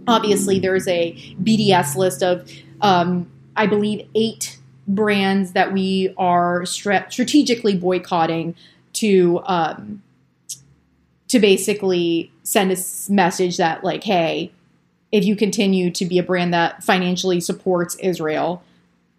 [0.07, 2.49] Obviously, there's a BDS list of,
[2.83, 8.55] um, I believe, eight brands that we are strategically boycotting
[8.95, 10.03] to um,
[11.29, 12.77] to basically send a
[13.11, 14.53] message that like, hey,
[15.14, 18.64] if you continue to be a brand that financially supports Israel,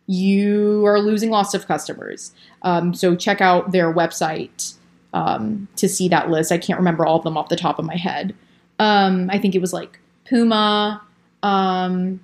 [0.08, 2.34] you are losing lots of customers.
[2.64, 4.74] Um, so check out their website
[5.14, 6.52] um, to see that list.
[6.52, 8.36] I can't remember all of them off the top of my head.
[8.78, 11.02] Um, I think it was like Puma,
[11.42, 12.20] um,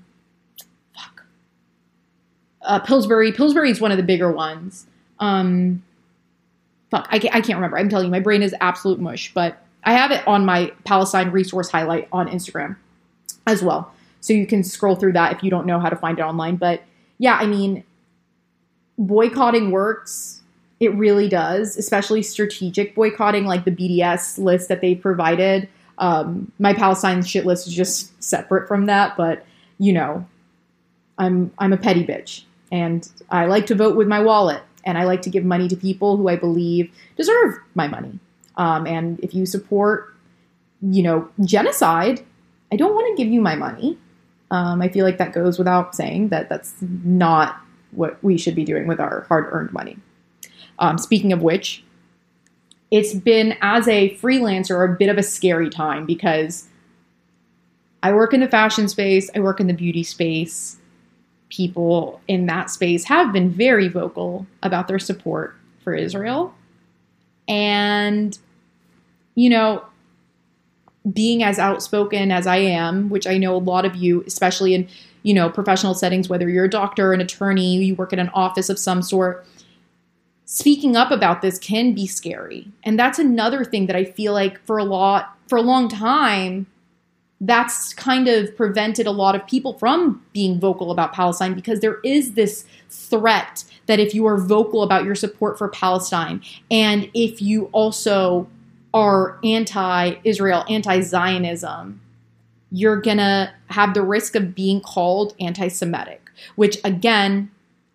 [0.93, 1.23] fuck,
[2.62, 3.31] uh, Pillsbury.
[3.31, 4.86] Pillsbury is one of the bigger ones.
[5.19, 5.81] Um,
[6.89, 7.79] fuck, I can't, I can't remember.
[7.79, 9.34] I'm telling you, my brain is absolute mush.
[9.34, 12.75] But I have it on my Palestine resource highlight on Instagram
[13.47, 13.93] as well.
[14.19, 16.56] So you can scroll through that if you don't know how to find it online.
[16.56, 16.84] But
[17.17, 17.84] yeah, I mean,
[18.97, 20.41] boycotting works.
[20.80, 25.69] It really does, especially strategic boycotting, like the BDS list that they provided.
[25.97, 29.45] Um, my Palestine shit list is just separate from that, but
[29.77, 30.25] you know,
[31.17, 35.04] I'm I'm a petty bitch, and I like to vote with my wallet, and I
[35.04, 38.19] like to give money to people who I believe deserve my money.
[38.58, 40.15] Um, and if you support,
[40.82, 42.25] you know, genocide,
[42.71, 43.97] I don't want to give you my money.
[44.49, 47.57] Um, I feel like that goes without saying that that's not
[47.91, 49.97] what we should be doing with our hard earned money.
[50.79, 51.84] Um, speaking of which,
[52.89, 56.67] it's been as a freelancer a bit of a scary time because
[58.03, 60.77] I work in the fashion space, I work in the beauty space.
[61.49, 66.53] People in that space have been very vocal about their support for Israel.
[67.47, 68.38] And,
[69.36, 69.84] you know,
[71.12, 74.88] being as outspoken as I am, which I know a lot of you, especially in
[75.24, 78.70] you know professional settings, whether you're a doctor, an attorney, you work in an office
[78.70, 79.46] of some sort,
[80.46, 82.68] speaking up about this can be scary.
[82.84, 86.68] And that's another thing that I feel like for a lot for a long time
[87.41, 91.99] that's kind of prevented a lot of people from being vocal about Palestine because there
[92.04, 96.39] is this threat that if you are vocal about your support for Palestine
[96.70, 98.47] and if you also
[98.94, 102.02] are anti Israel, anti Zionism,
[102.72, 107.52] you're going to have the risk of being called anti Semitic, which again,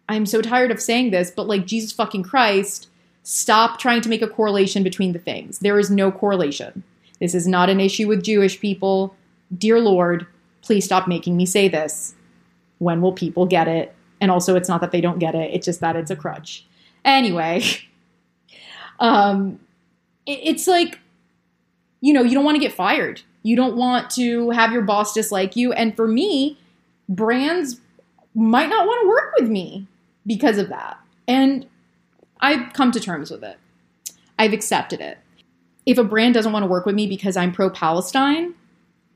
[0.09, 2.89] I'm so tired of saying this, but like Jesus fucking Christ,
[3.23, 5.59] stop trying to make a correlation between the things.
[5.59, 6.83] There is no correlation.
[7.21, 9.17] This is not an issue with Jewish people.
[9.57, 10.27] Dear Lord,
[10.63, 12.15] please stop making me say this.
[12.79, 13.95] When will people get it?
[14.21, 16.65] And also, it's not that they don't get it, it's just that it's a crutch.
[17.05, 17.63] Anyway,
[19.01, 19.59] um,
[20.27, 20.99] it's like
[22.01, 23.23] you know, you don't want to get fired.
[23.43, 25.73] You don't want to have your boss dislike you.
[25.73, 26.59] And for me,
[27.09, 27.81] brands
[28.35, 29.87] might not want to work with me
[30.27, 30.99] because of that.
[31.27, 31.67] And
[32.41, 33.59] I've come to terms with it.
[34.39, 35.19] I've accepted it.
[35.87, 38.55] If a brand doesn't want to work with me because I'm pro Palestine,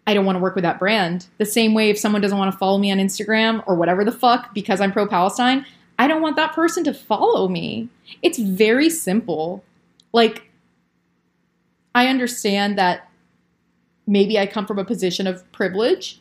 [0.06, 1.26] I don't want to work with that brand.
[1.38, 4.12] The same way if someone doesn't want to follow me on Instagram or whatever the
[4.12, 5.66] fuck because I'm pro Palestine,
[5.98, 7.88] I don't want that person to follow me.
[8.22, 9.62] It's very simple.
[10.12, 10.49] Like,
[11.94, 13.08] I understand that
[14.06, 16.20] maybe I come from a position of privilege,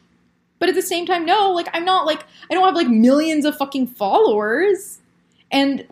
[0.59, 3.45] but at the same time, no, like, I'm not like, I don't have like millions
[3.45, 4.99] of fucking followers.
[5.51, 5.87] And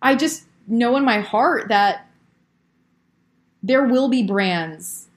[0.00, 2.08] I just know in my heart that
[3.62, 5.08] there will be brands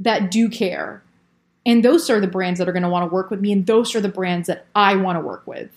[0.00, 1.02] that do care.
[1.64, 3.52] And those are the brands that are going to want to work with me.
[3.52, 5.70] And those are the brands that I want to work with.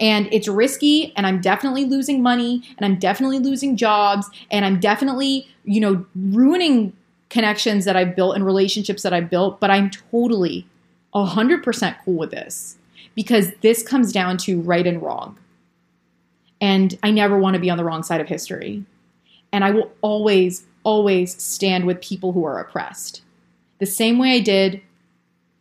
[0.00, 4.80] And it's risky, and I'm definitely losing money, and I'm definitely losing jobs, and I'm
[4.80, 6.92] definitely, you know, ruining
[7.28, 9.58] connections that I've built and relationships that I've built.
[9.60, 10.66] But I'm totally
[11.14, 12.76] 100% cool with this
[13.14, 15.38] because this comes down to right and wrong.
[16.60, 18.84] And I never want to be on the wrong side of history.
[19.52, 23.22] And I will always, always stand with people who are oppressed.
[23.78, 24.80] The same way I did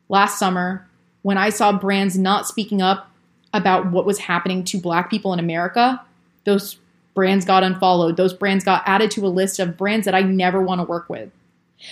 [0.09, 0.87] last summer
[1.23, 3.10] when I saw brands not speaking up
[3.53, 6.01] about what was happening to black people in America.
[6.45, 6.77] Those
[7.13, 8.17] brands got unfollowed.
[8.17, 11.09] Those brands got added to a list of brands that I never want to work
[11.09, 11.29] with.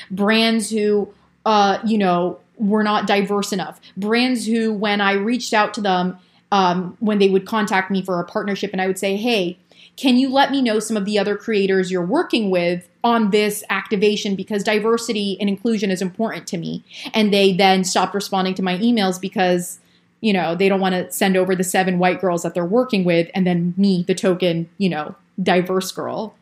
[0.09, 1.13] Brands who,
[1.45, 3.79] uh, you know, were not diverse enough.
[3.97, 6.17] Brands who, when I reached out to them,
[6.51, 9.57] um, when they would contact me for a partnership and I would say, hey,
[9.97, 13.63] can you let me know some of the other creators you're working with on this
[13.69, 16.83] activation because diversity and inclusion is important to me?
[17.13, 19.79] And they then stopped responding to my emails because,
[20.21, 23.03] you know, they don't want to send over the seven white girls that they're working
[23.03, 26.35] with and then me, the token, you know, diverse girl.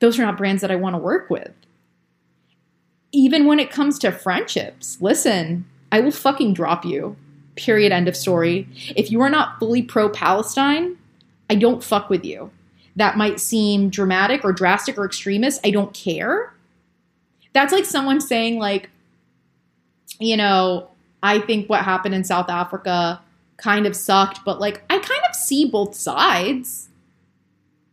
[0.00, 1.52] Those are not brands that I want to work with.
[3.12, 7.16] Even when it comes to friendships, listen, I will fucking drop you.
[7.54, 7.92] Period.
[7.92, 8.66] End of story.
[8.96, 10.96] If you are not fully pro Palestine,
[11.50, 12.50] I don't fuck with you.
[12.96, 15.60] That might seem dramatic or drastic or extremist.
[15.64, 16.54] I don't care.
[17.52, 18.88] That's like someone saying, like,
[20.18, 20.88] you know,
[21.22, 23.20] I think what happened in South Africa
[23.56, 26.88] kind of sucked, but like, I kind of see both sides.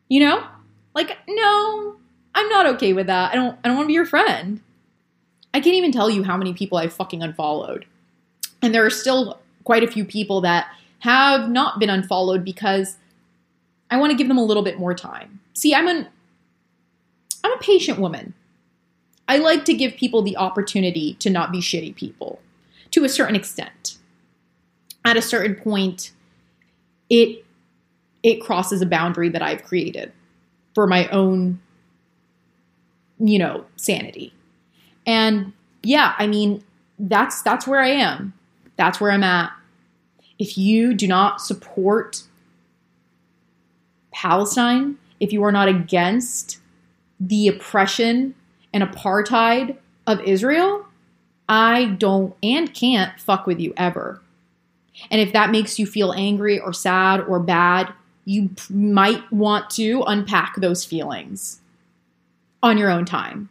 [0.07, 0.43] You know?
[0.95, 1.95] Like, no,
[2.33, 3.31] I'm not okay with that.
[3.31, 4.61] I don't I don't want to be your friend.
[5.53, 7.85] I can't even tell you how many people I've fucking unfollowed.
[8.61, 10.67] And there are still quite a few people that
[10.99, 12.97] have not been unfollowed because
[13.89, 15.39] I want to give them a little bit more time.
[15.53, 16.07] See, I'm an
[17.43, 18.33] I'm a patient woman.
[19.27, 22.39] I like to give people the opportunity to not be shitty people
[22.91, 23.97] to a certain extent.
[25.05, 26.11] At a certain point,
[27.09, 27.45] it
[28.21, 30.11] it crosses a boundary that I've created
[30.75, 31.59] for my own
[33.21, 34.33] you know, sanity.
[35.05, 35.51] And
[35.83, 36.63] yeah, I mean,
[36.97, 38.33] that's that's where I am.
[38.77, 39.51] That's where I'm at
[40.39, 42.23] if you do not support
[44.11, 46.59] Palestine, if you are not against
[47.19, 48.33] the oppression
[48.73, 49.75] and apartheid
[50.07, 50.85] of Israel,
[51.49, 54.21] I don't and can't fuck with you ever.
[55.09, 57.91] And if that makes you feel angry or sad or bad,
[58.25, 61.61] you might want to unpack those feelings
[62.61, 63.49] on your own time.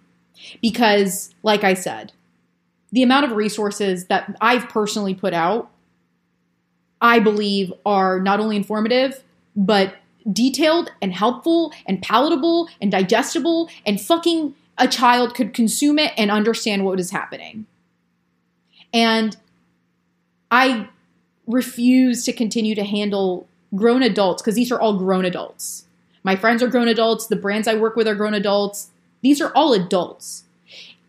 [0.63, 2.13] Because, like I said,
[2.93, 5.71] the amount of resources that I've personally put out
[7.01, 9.23] I believe are not only informative,
[9.55, 9.97] but
[10.33, 16.31] detailed and helpful and palatable and digestible and fucking a child could consume it and
[16.31, 17.67] understand what is happening.
[18.93, 19.37] And
[20.51, 20.89] I
[21.47, 25.87] refuse to continue to handle grown adults because these are all grown adults.
[26.23, 28.91] My friends are grown adults, the brands I work with are grown adults.
[29.23, 30.45] These are all adults.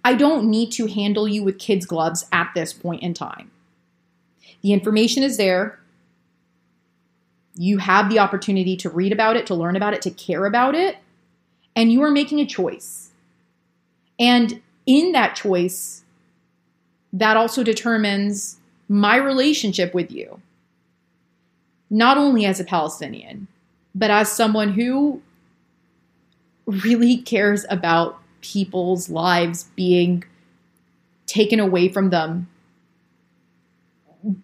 [0.03, 3.51] I don't need to handle you with kids' gloves at this point in time.
[4.61, 5.80] The information is there.
[7.55, 10.75] You have the opportunity to read about it, to learn about it, to care about
[10.75, 10.97] it,
[11.75, 13.11] and you are making a choice.
[14.17, 16.03] And in that choice,
[17.14, 18.57] that also determines
[18.88, 20.41] my relationship with you.
[21.89, 23.47] Not only as a Palestinian,
[23.95, 25.22] but as someone who
[26.66, 30.24] really cares about people's lives being
[31.26, 32.47] taken away from them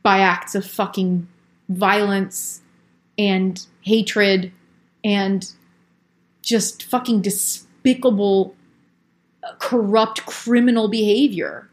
[0.03, 1.27] by acts of fucking
[1.69, 2.61] violence
[3.17, 4.51] and hatred
[5.03, 5.51] and
[6.41, 8.55] just fucking despicable,
[9.59, 11.69] corrupt criminal behavior.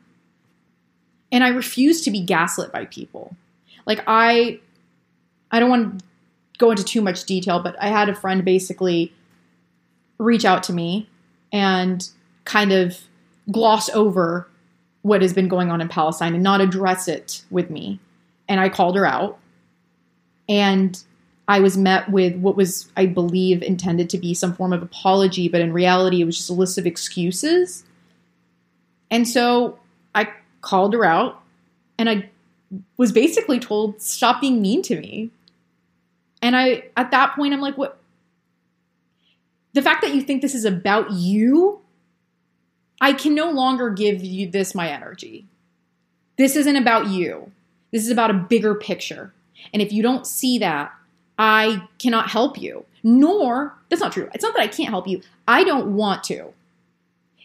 [1.32, 3.34] And I refuse to be gaslit by people.
[3.86, 4.60] Like I
[5.50, 6.04] I don't want to
[6.58, 9.12] go into too much detail, but I had a friend basically
[10.18, 11.08] reach out to me
[11.52, 12.08] and
[12.44, 12.98] kind of
[13.50, 14.48] gloss over
[15.02, 17.98] what has been going on in Palestine and not address it with me.
[18.48, 19.38] And I called her out.
[20.48, 21.02] And
[21.48, 25.48] I was met with what was, I believe, intended to be some form of apology,
[25.48, 27.84] but in reality, it was just a list of excuses.
[29.10, 29.78] And so
[30.62, 31.42] called her out
[31.98, 32.30] and I
[32.96, 35.30] was basically told, stop being mean to me.
[36.40, 37.98] And I, at that point, I'm like, what?
[39.74, 41.80] The fact that you think this is about you,
[43.00, 45.46] I can no longer give you this my energy.
[46.36, 47.52] This isn't about you.
[47.90, 49.32] This is about a bigger picture.
[49.72, 50.92] And if you don't see that,
[51.38, 52.84] I cannot help you.
[53.04, 54.28] Nor, that's not true.
[54.34, 55.22] It's not that I can't help you.
[55.46, 56.52] I don't want to.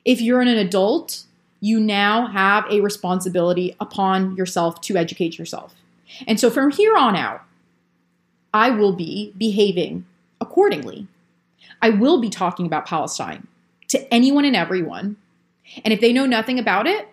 [0.05, 1.23] If you're an adult,
[1.59, 5.75] you now have a responsibility upon yourself to educate yourself.
[6.27, 7.41] And so from here on out,
[8.53, 10.05] I will be behaving
[10.39, 11.07] accordingly.
[11.81, 13.47] I will be talking about Palestine
[13.89, 15.17] to anyone and everyone.
[15.83, 17.07] And if they know nothing about it,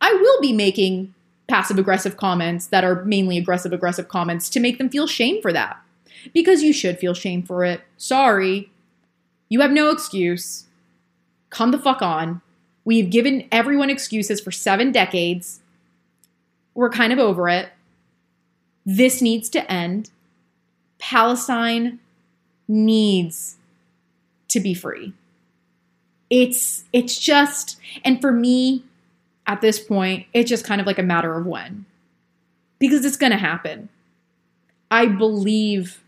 [0.00, 1.14] I will be making
[1.48, 5.52] passive aggressive comments that are mainly aggressive aggressive comments to make them feel shame for
[5.52, 5.80] that.
[6.34, 7.82] Because you should feel shame for it.
[7.96, 8.70] Sorry.
[9.48, 10.64] You have no excuse.
[11.50, 12.42] Come the fuck on.
[12.86, 15.60] We've given everyone excuses for seven decades.
[16.72, 17.68] We're kind of over it.
[18.86, 20.10] This needs to end.
[21.00, 21.98] Palestine
[22.68, 23.56] needs
[24.48, 25.12] to be free.
[26.30, 28.84] It's it's just and for me
[29.48, 31.86] at this point, it's just kind of like a matter of when.
[32.78, 33.88] Because it's going to happen.
[34.92, 36.04] I believe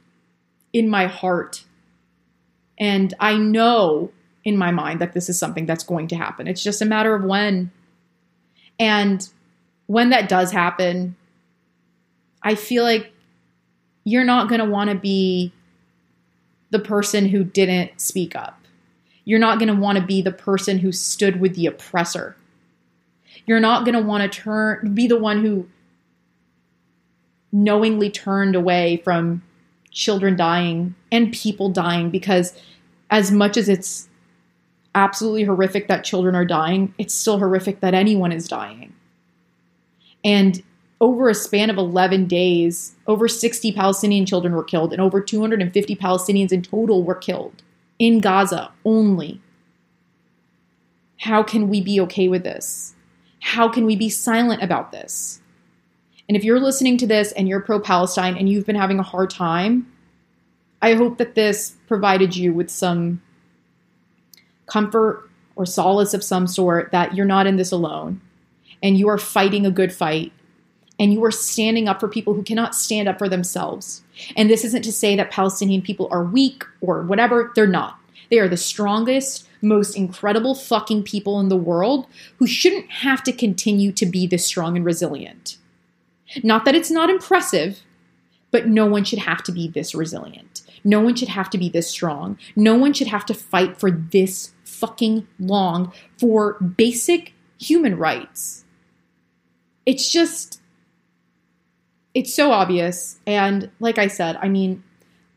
[0.72, 1.64] in my heart
[2.78, 4.12] and I know
[4.48, 6.48] in my mind that this is something that's going to happen.
[6.48, 7.70] It's just a matter of when.
[8.78, 9.28] And
[9.86, 11.16] when that does happen,
[12.42, 13.12] I feel like
[14.04, 15.52] you're not going to want to be
[16.70, 18.60] the person who didn't speak up.
[19.24, 22.36] You're not going to want to be the person who stood with the oppressor.
[23.46, 25.68] You're not going to want to turn be the one who
[27.52, 29.42] knowingly turned away from
[29.90, 32.54] children dying and people dying because
[33.10, 34.08] as much as it's
[34.98, 38.92] absolutely horrific that children are dying, it's still horrific that anyone is dying.
[40.24, 40.62] And
[41.00, 45.94] over a span of 11 days, over 60 Palestinian children were killed, and over 250
[45.96, 47.62] Palestinians in total were killed
[47.98, 49.40] in Gaza only.
[51.18, 52.94] How can we be okay with this?
[53.40, 55.40] How can we be silent about this?
[56.28, 59.04] And if you're listening to this and you're pro Palestine and you've been having a
[59.04, 59.90] hard time,
[60.82, 63.22] I hope that this provided you with some
[64.68, 68.20] comfort or solace of some sort that you're not in this alone
[68.82, 70.32] and you are fighting a good fight
[70.98, 74.02] and you are standing up for people who cannot stand up for themselves.
[74.36, 77.98] And this isn't to say that Palestinian people are weak or whatever, they're not.
[78.30, 82.06] They are the strongest, most incredible fucking people in the world
[82.38, 85.56] who shouldn't have to continue to be this strong and resilient.
[86.42, 87.80] Not that it's not impressive,
[88.50, 90.62] but no one should have to be this resilient.
[90.84, 92.38] No one should have to be this strong.
[92.54, 98.64] No one should have to fight for this fucking long for basic human rights.
[99.86, 100.60] It's just,
[102.14, 103.18] it's so obvious.
[103.26, 104.82] And like I said, I mean,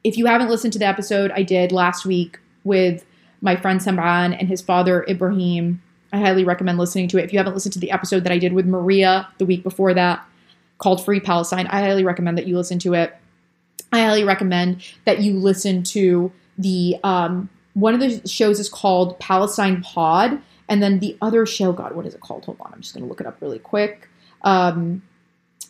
[0.03, 3.05] if you haven't listened to the episode I did last week with
[3.41, 5.81] my friend Samran and his father Ibrahim,
[6.13, 7.23] I highly recommend listening to it.
[7.23, 9.93] If you haven't listened to the episode that I did with Maria the week before
[9.93, 10.25] that
[10.77, 13.15] called Free Palestine, I highly recommend that you listen to it.
[13.91, 19.17] I highly recommend that you listen to the um, one of the shows is called
[19.19, 22.45] Palestine Pod, and then the other show, God, what is it called?
[22.45, 24.09] Hold on, I'm just going to look it up really quick.
[24.43, 25.01] Um,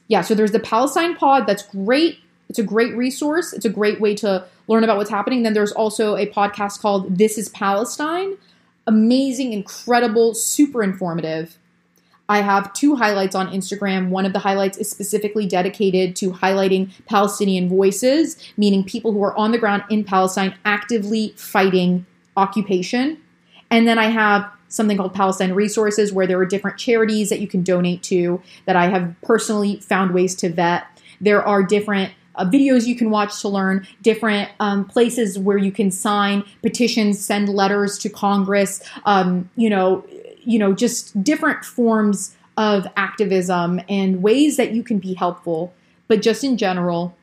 [0.08, 1.48] yeah, so there's the Palestine Pod.
[1.48, 2.20] That's great.
[2.50, 3.54] It's a great resource.
[3.54, 5.44] It's a great way to learn about what's happening.
[5.44, 8.38] Then there's also a podcast called This is Palestine.
[8.88, 11.58] Amazing, incredible, super informative.
[12.32, 14.08] I have two highlights on Instagram.
[14.08, 19.36] One of the highlights is specifically dedicated to highlighting Palestinian voices, meaning people who are
[19.36, 22.06] on the ground in Palestine actively fighting
[22.38, 23.18] occupation.
[23.70, 27.50] And then I have something called Palestine Resources, where there are different charities that you
[27.50, 30.86] can donate to that I have personally found ways to vet.
[31.20, 35.74] There are different uh, videos you can watch to learn, different um, places where you
[35.74, 40.06] can sign petitions, send letters to Congress, um, you know,
[40.44, 45.74] you know, just different forms of activism and ways that you can be helpful.
[46.08, 47.16] But just in general,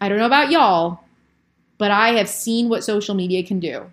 [0.00, 1.00] I don't know about y'all,
[1.78, 3.90] but I have seen what social media can do.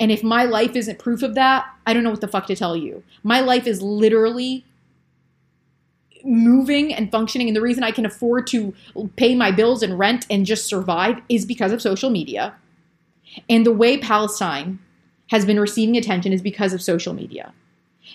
[0.00, 2.56] And if my life isn't proof of that, I don't know what the fuck to
[2.56, 3.02] tell you.
[3.22, 4.64] My life is literally
[6.24, 7.48] moving and functioning.
[7.48, 8.74] And the reason I can afford to
[9.16, 12.54] pay my bills and rent and just survive is because of social media.
[13.48, 14.78] And the way Palestine
[15.28, 17.52] has been receiving attention is because of social media.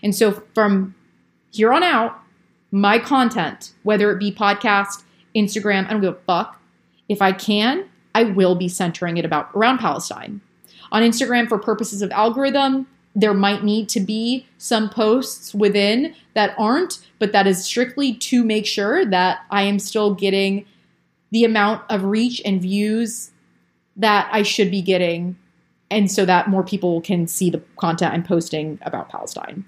[0.04, 0.96] And so from
[1.52, 2.20] here on out,
[2.72, 5.04] my content, whether it be podcast,
[5.36, 6.62] Instagram, I don't give a fuck.
[7.08, 10.42] If I can, I will be centering it about around Palestine.
[10.92, 16.54] On Instagram, for purposes of algorithm, there might need to be some posts within that
[16.58, 20.66] aren't, but that is strictly to make sure that I am still getting
[21.32, 23.32] the amount of reach and views
[23.96, 25.38] that I should be getting,
[25.92, 29.66] and so that more people can see the content I'm posting about Palestine.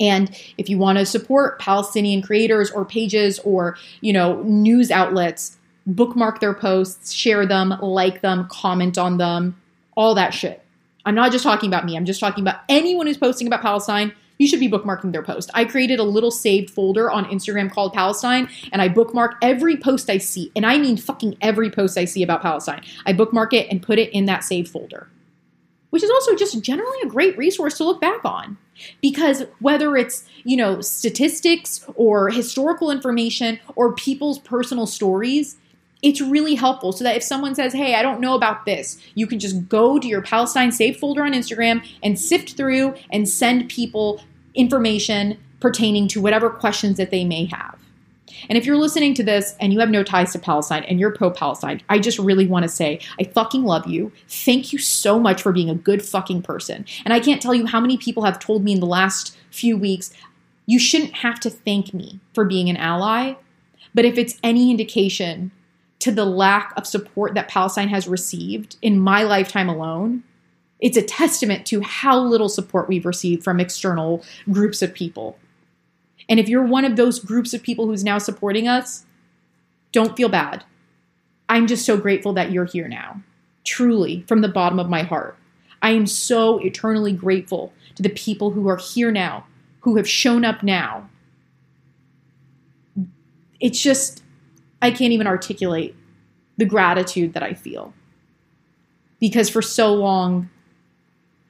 [0.00, 5.56] And if you want to support Palestinian creators or pages or, you know, news outlets,
[5.86, 9.56] bookmark their posts, share them, like them, comment on them,
[9.96, 10.62] all that shit.
[11.04, 14.12] I'm not just talking about me, I'm just talking about anyone who's posting about Palestine.
[14.38, 15.50] You should be bookmarking their post.
[15.54, 20.10] I created a little saved folder on Instagram called Palestine, and I bookmark every post
[20.10, 20.52] I see.
[20.54, 22.82] And I mean fucking every post I see about Palestine.
[23.06, 25.08] I bookmark it and put it in that saved folder,
[25.90, 28.56] which is also just generally a great resource to look back on.
[29.00, 35.56] Because whether it's, you know, statistics or historical information or people's personal stories,
[36.02, 39.26] it's really helpful so that if someone says, Hey, I don't know about this, you
[39.26, 43.70] can just go to your Palestine Safe folder on Instagram and sift through and send
[43.70, 44.22] people
[44.54, 47.78] information pertaining to whatever questions that they may have.
[48.48, 51.12] And if you're listening to this and you have no ties to Palestine and you're
[51.12, 54.12] pro Palestine, I just really want to say, I fucking love you.
[54.28, 56.84] Thank you so much for being a good fucking person.
[57.04, 59.76] And I can't tell you how many people have told me in the last few
[59.76, 60.12] weeks,
[60.66, 63.34] you shouldn't have to thank me for being an ally.
[63.94, 65.52] But if it's any indication
[66.00, 70.22] to the lack of support that Palestine has received in my lifetime alone,
[70.80, 75.38] it's a testament to how little support we've received from external groups of people.
[76.28, 79.04] And if you're one of those groups of people who's now supporting us,
[79.92, 80.64] don't feel bad.
[81.48, 83.22] I'm just so grateful that you're here now.
[83.64, 85.36] Truly, from the bottom of my heart.
[85.82, 89.46] I am so eternally grateful to the people who are here now,
[89.80, 91.08] who have shown up now.
[93.60, 94.22] It's just,
[94.82, 95.94] I can't even articulate
[96.56, 97.94] the gratitude that I feel.
[99.20, 100.50] Because for so long,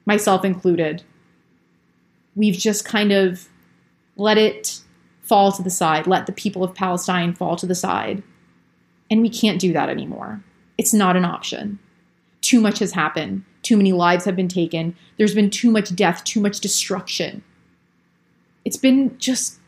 [0.04, 1.02] myself included,
[2.34, 3.48] we've just kind of
[4.16, 4.80] let it
[5.22, 8.22] fall to the side, let the people of Palestine fall to the side.
[9.10, 10.42] And we can't do that anymore.
[10.78, 11.78] It's not an option.
[12.40, 13.44] Too much has happened.
[13.62, 14.94] Too many lives have been taken.
[15.16, 17.42] There's been too much death, too much destruction.
[18.64, 19.58] It's been just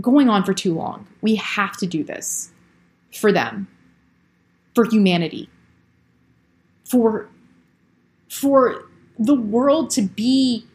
[0.00, 1.06] going on for too long.
[1.20, 2.50] We have to do this
[3.14, 3.68] for them,
[4.74, 5.50] for humanity,
[6.84, 7.28] for,
[8.30, 8.88] for
[9.18, 10.66] the world to be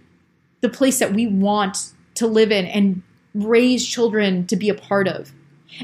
[0.62, 3.02] the place that we want to live in and
[3.34, 5.32] raise children to be a part of.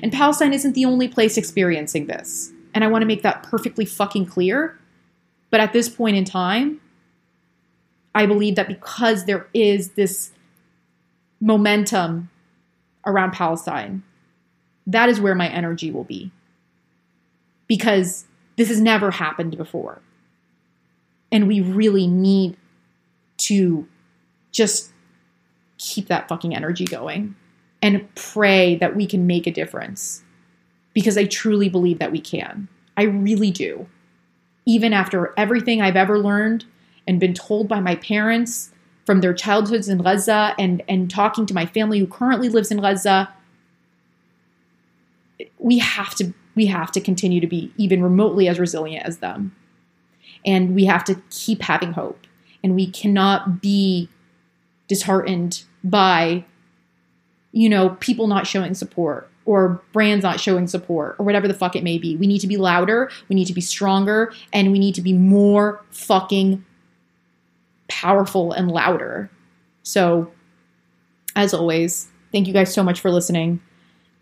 [0.02, 2.52] And Palestine isn't the only place experiencing this.
[2.74, 4.78] And I want to make that perfectly fucking clear.
[5.52, 6.82] But at this point in time,
[8.16, 10.32] I believe that because there is this
[11.40, 12.30] momentum
[13.06, 14.04] around Palestine,
[14.88, 16.32] that is where my energy will be.
[17.68, 18.26] Because
[18.56, 20.02] this has never happened before.
[21.32, 22.58] And we really need
[23.38, 23.88] to
[24.52, 24.93] just
[25.84, 27.36] keep that fucking energy going
[27.82, 30.24] and pray that we can make a difference
[30.94, 32.70] because I truly believe that we can.
[32.96, 33.88] I really do.
[34.66, 36.66] Even after everything I've ever learned
[37.06, 38.72] and been told by my parents
[39.06, 42.80] from their childhoods in Gaza and, and talking to my family who currently lives in
[42.80, 43.34] Gaza,
[45.60, 49.56] we have to we have to continue to be even remotely as resilient as them.
[50.46, 52.28] And we have to keep having hope.
[52.64, 54.08] And we cannot be
[54.88, 56.46] disheartened by
[57.52, 61.76] you know people not showing support or brands not showing support or whatever the fuck
[61.76, 62.16] it may be.
[62.16, 65.14] We need to be louder, we need to be stronger, and we need to be
[65.14, 66.64] more fucking
[67.88, 69.30] powerful and louder.
[69.84, 70.32] So,
[71.36, 73.62] as always, thank you guys so much for listening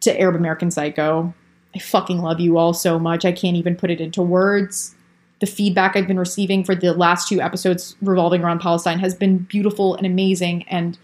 [0.02, 1.34] to Arab American Psycho.
[1.76, 3.24] I fucking love you all so much.
[3.24, 4.96] I can't even put it into words.
[5.40, 9.40] The feedback I've been receiving for the last two episodes revolving around Palestine has been
[9.40, 10.64] beautiful and amazing.
[10.64, 10.98] And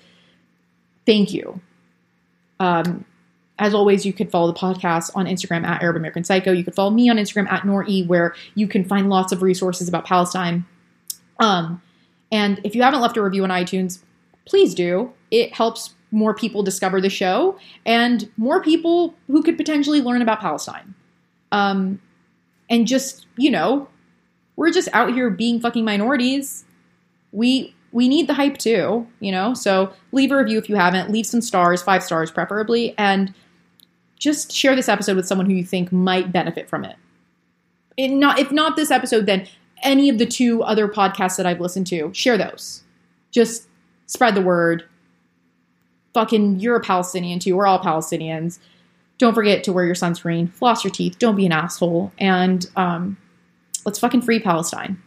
[1.08, 1.60] thank you.
[2.60, 3.06] Um,
[3.58, 6.52] as always, you could follow the podcast on Instagram at Arab American Psycho.
[6.52, 9.88] You could follow me on Instagram at Nori, where you can find lots of resources
[9.90, 10.66] about Palestine.
[11.40, 11.82] Um,
[12.32, 14.04] and if you haven't left a review on iTunes,
[14.46, 15.12] please do.
[15.32, 20.40] It helps more people discover the show and more people who could potentially learn about
[20.40, 20.94] Palestine.
[21.52, 22.00] Um,
[22.70, 23.88] and just, you know,
[24.56, 26.66] we're just out here being fucking minorities.
[27.32, 29.56] We we need the hype too, you know?
[29.56, 33.34] So leave a review if you haven't, leave some stars, five stars preferably, and
[34.20, 36.96] just share this episode with someone who you think might benefit from it.
[37.98, 39.48] it not, if not this episode, then
[39.82, 42.84] any of the two other podcasts that I've listened to, share those.
[43.32, 43.68] Just
[44.06, 44.84] spread the word.
[46.14, 47.56] Fucking, you're a Palestinian too.
[47.56, 48.60] We're all Palestinians.
[49.18, 53.18] Don't forget to wear your sunscreen, floss your teeth, don't be an asshole, and um,
[53.86, 55.02] let's fucking free Palestine.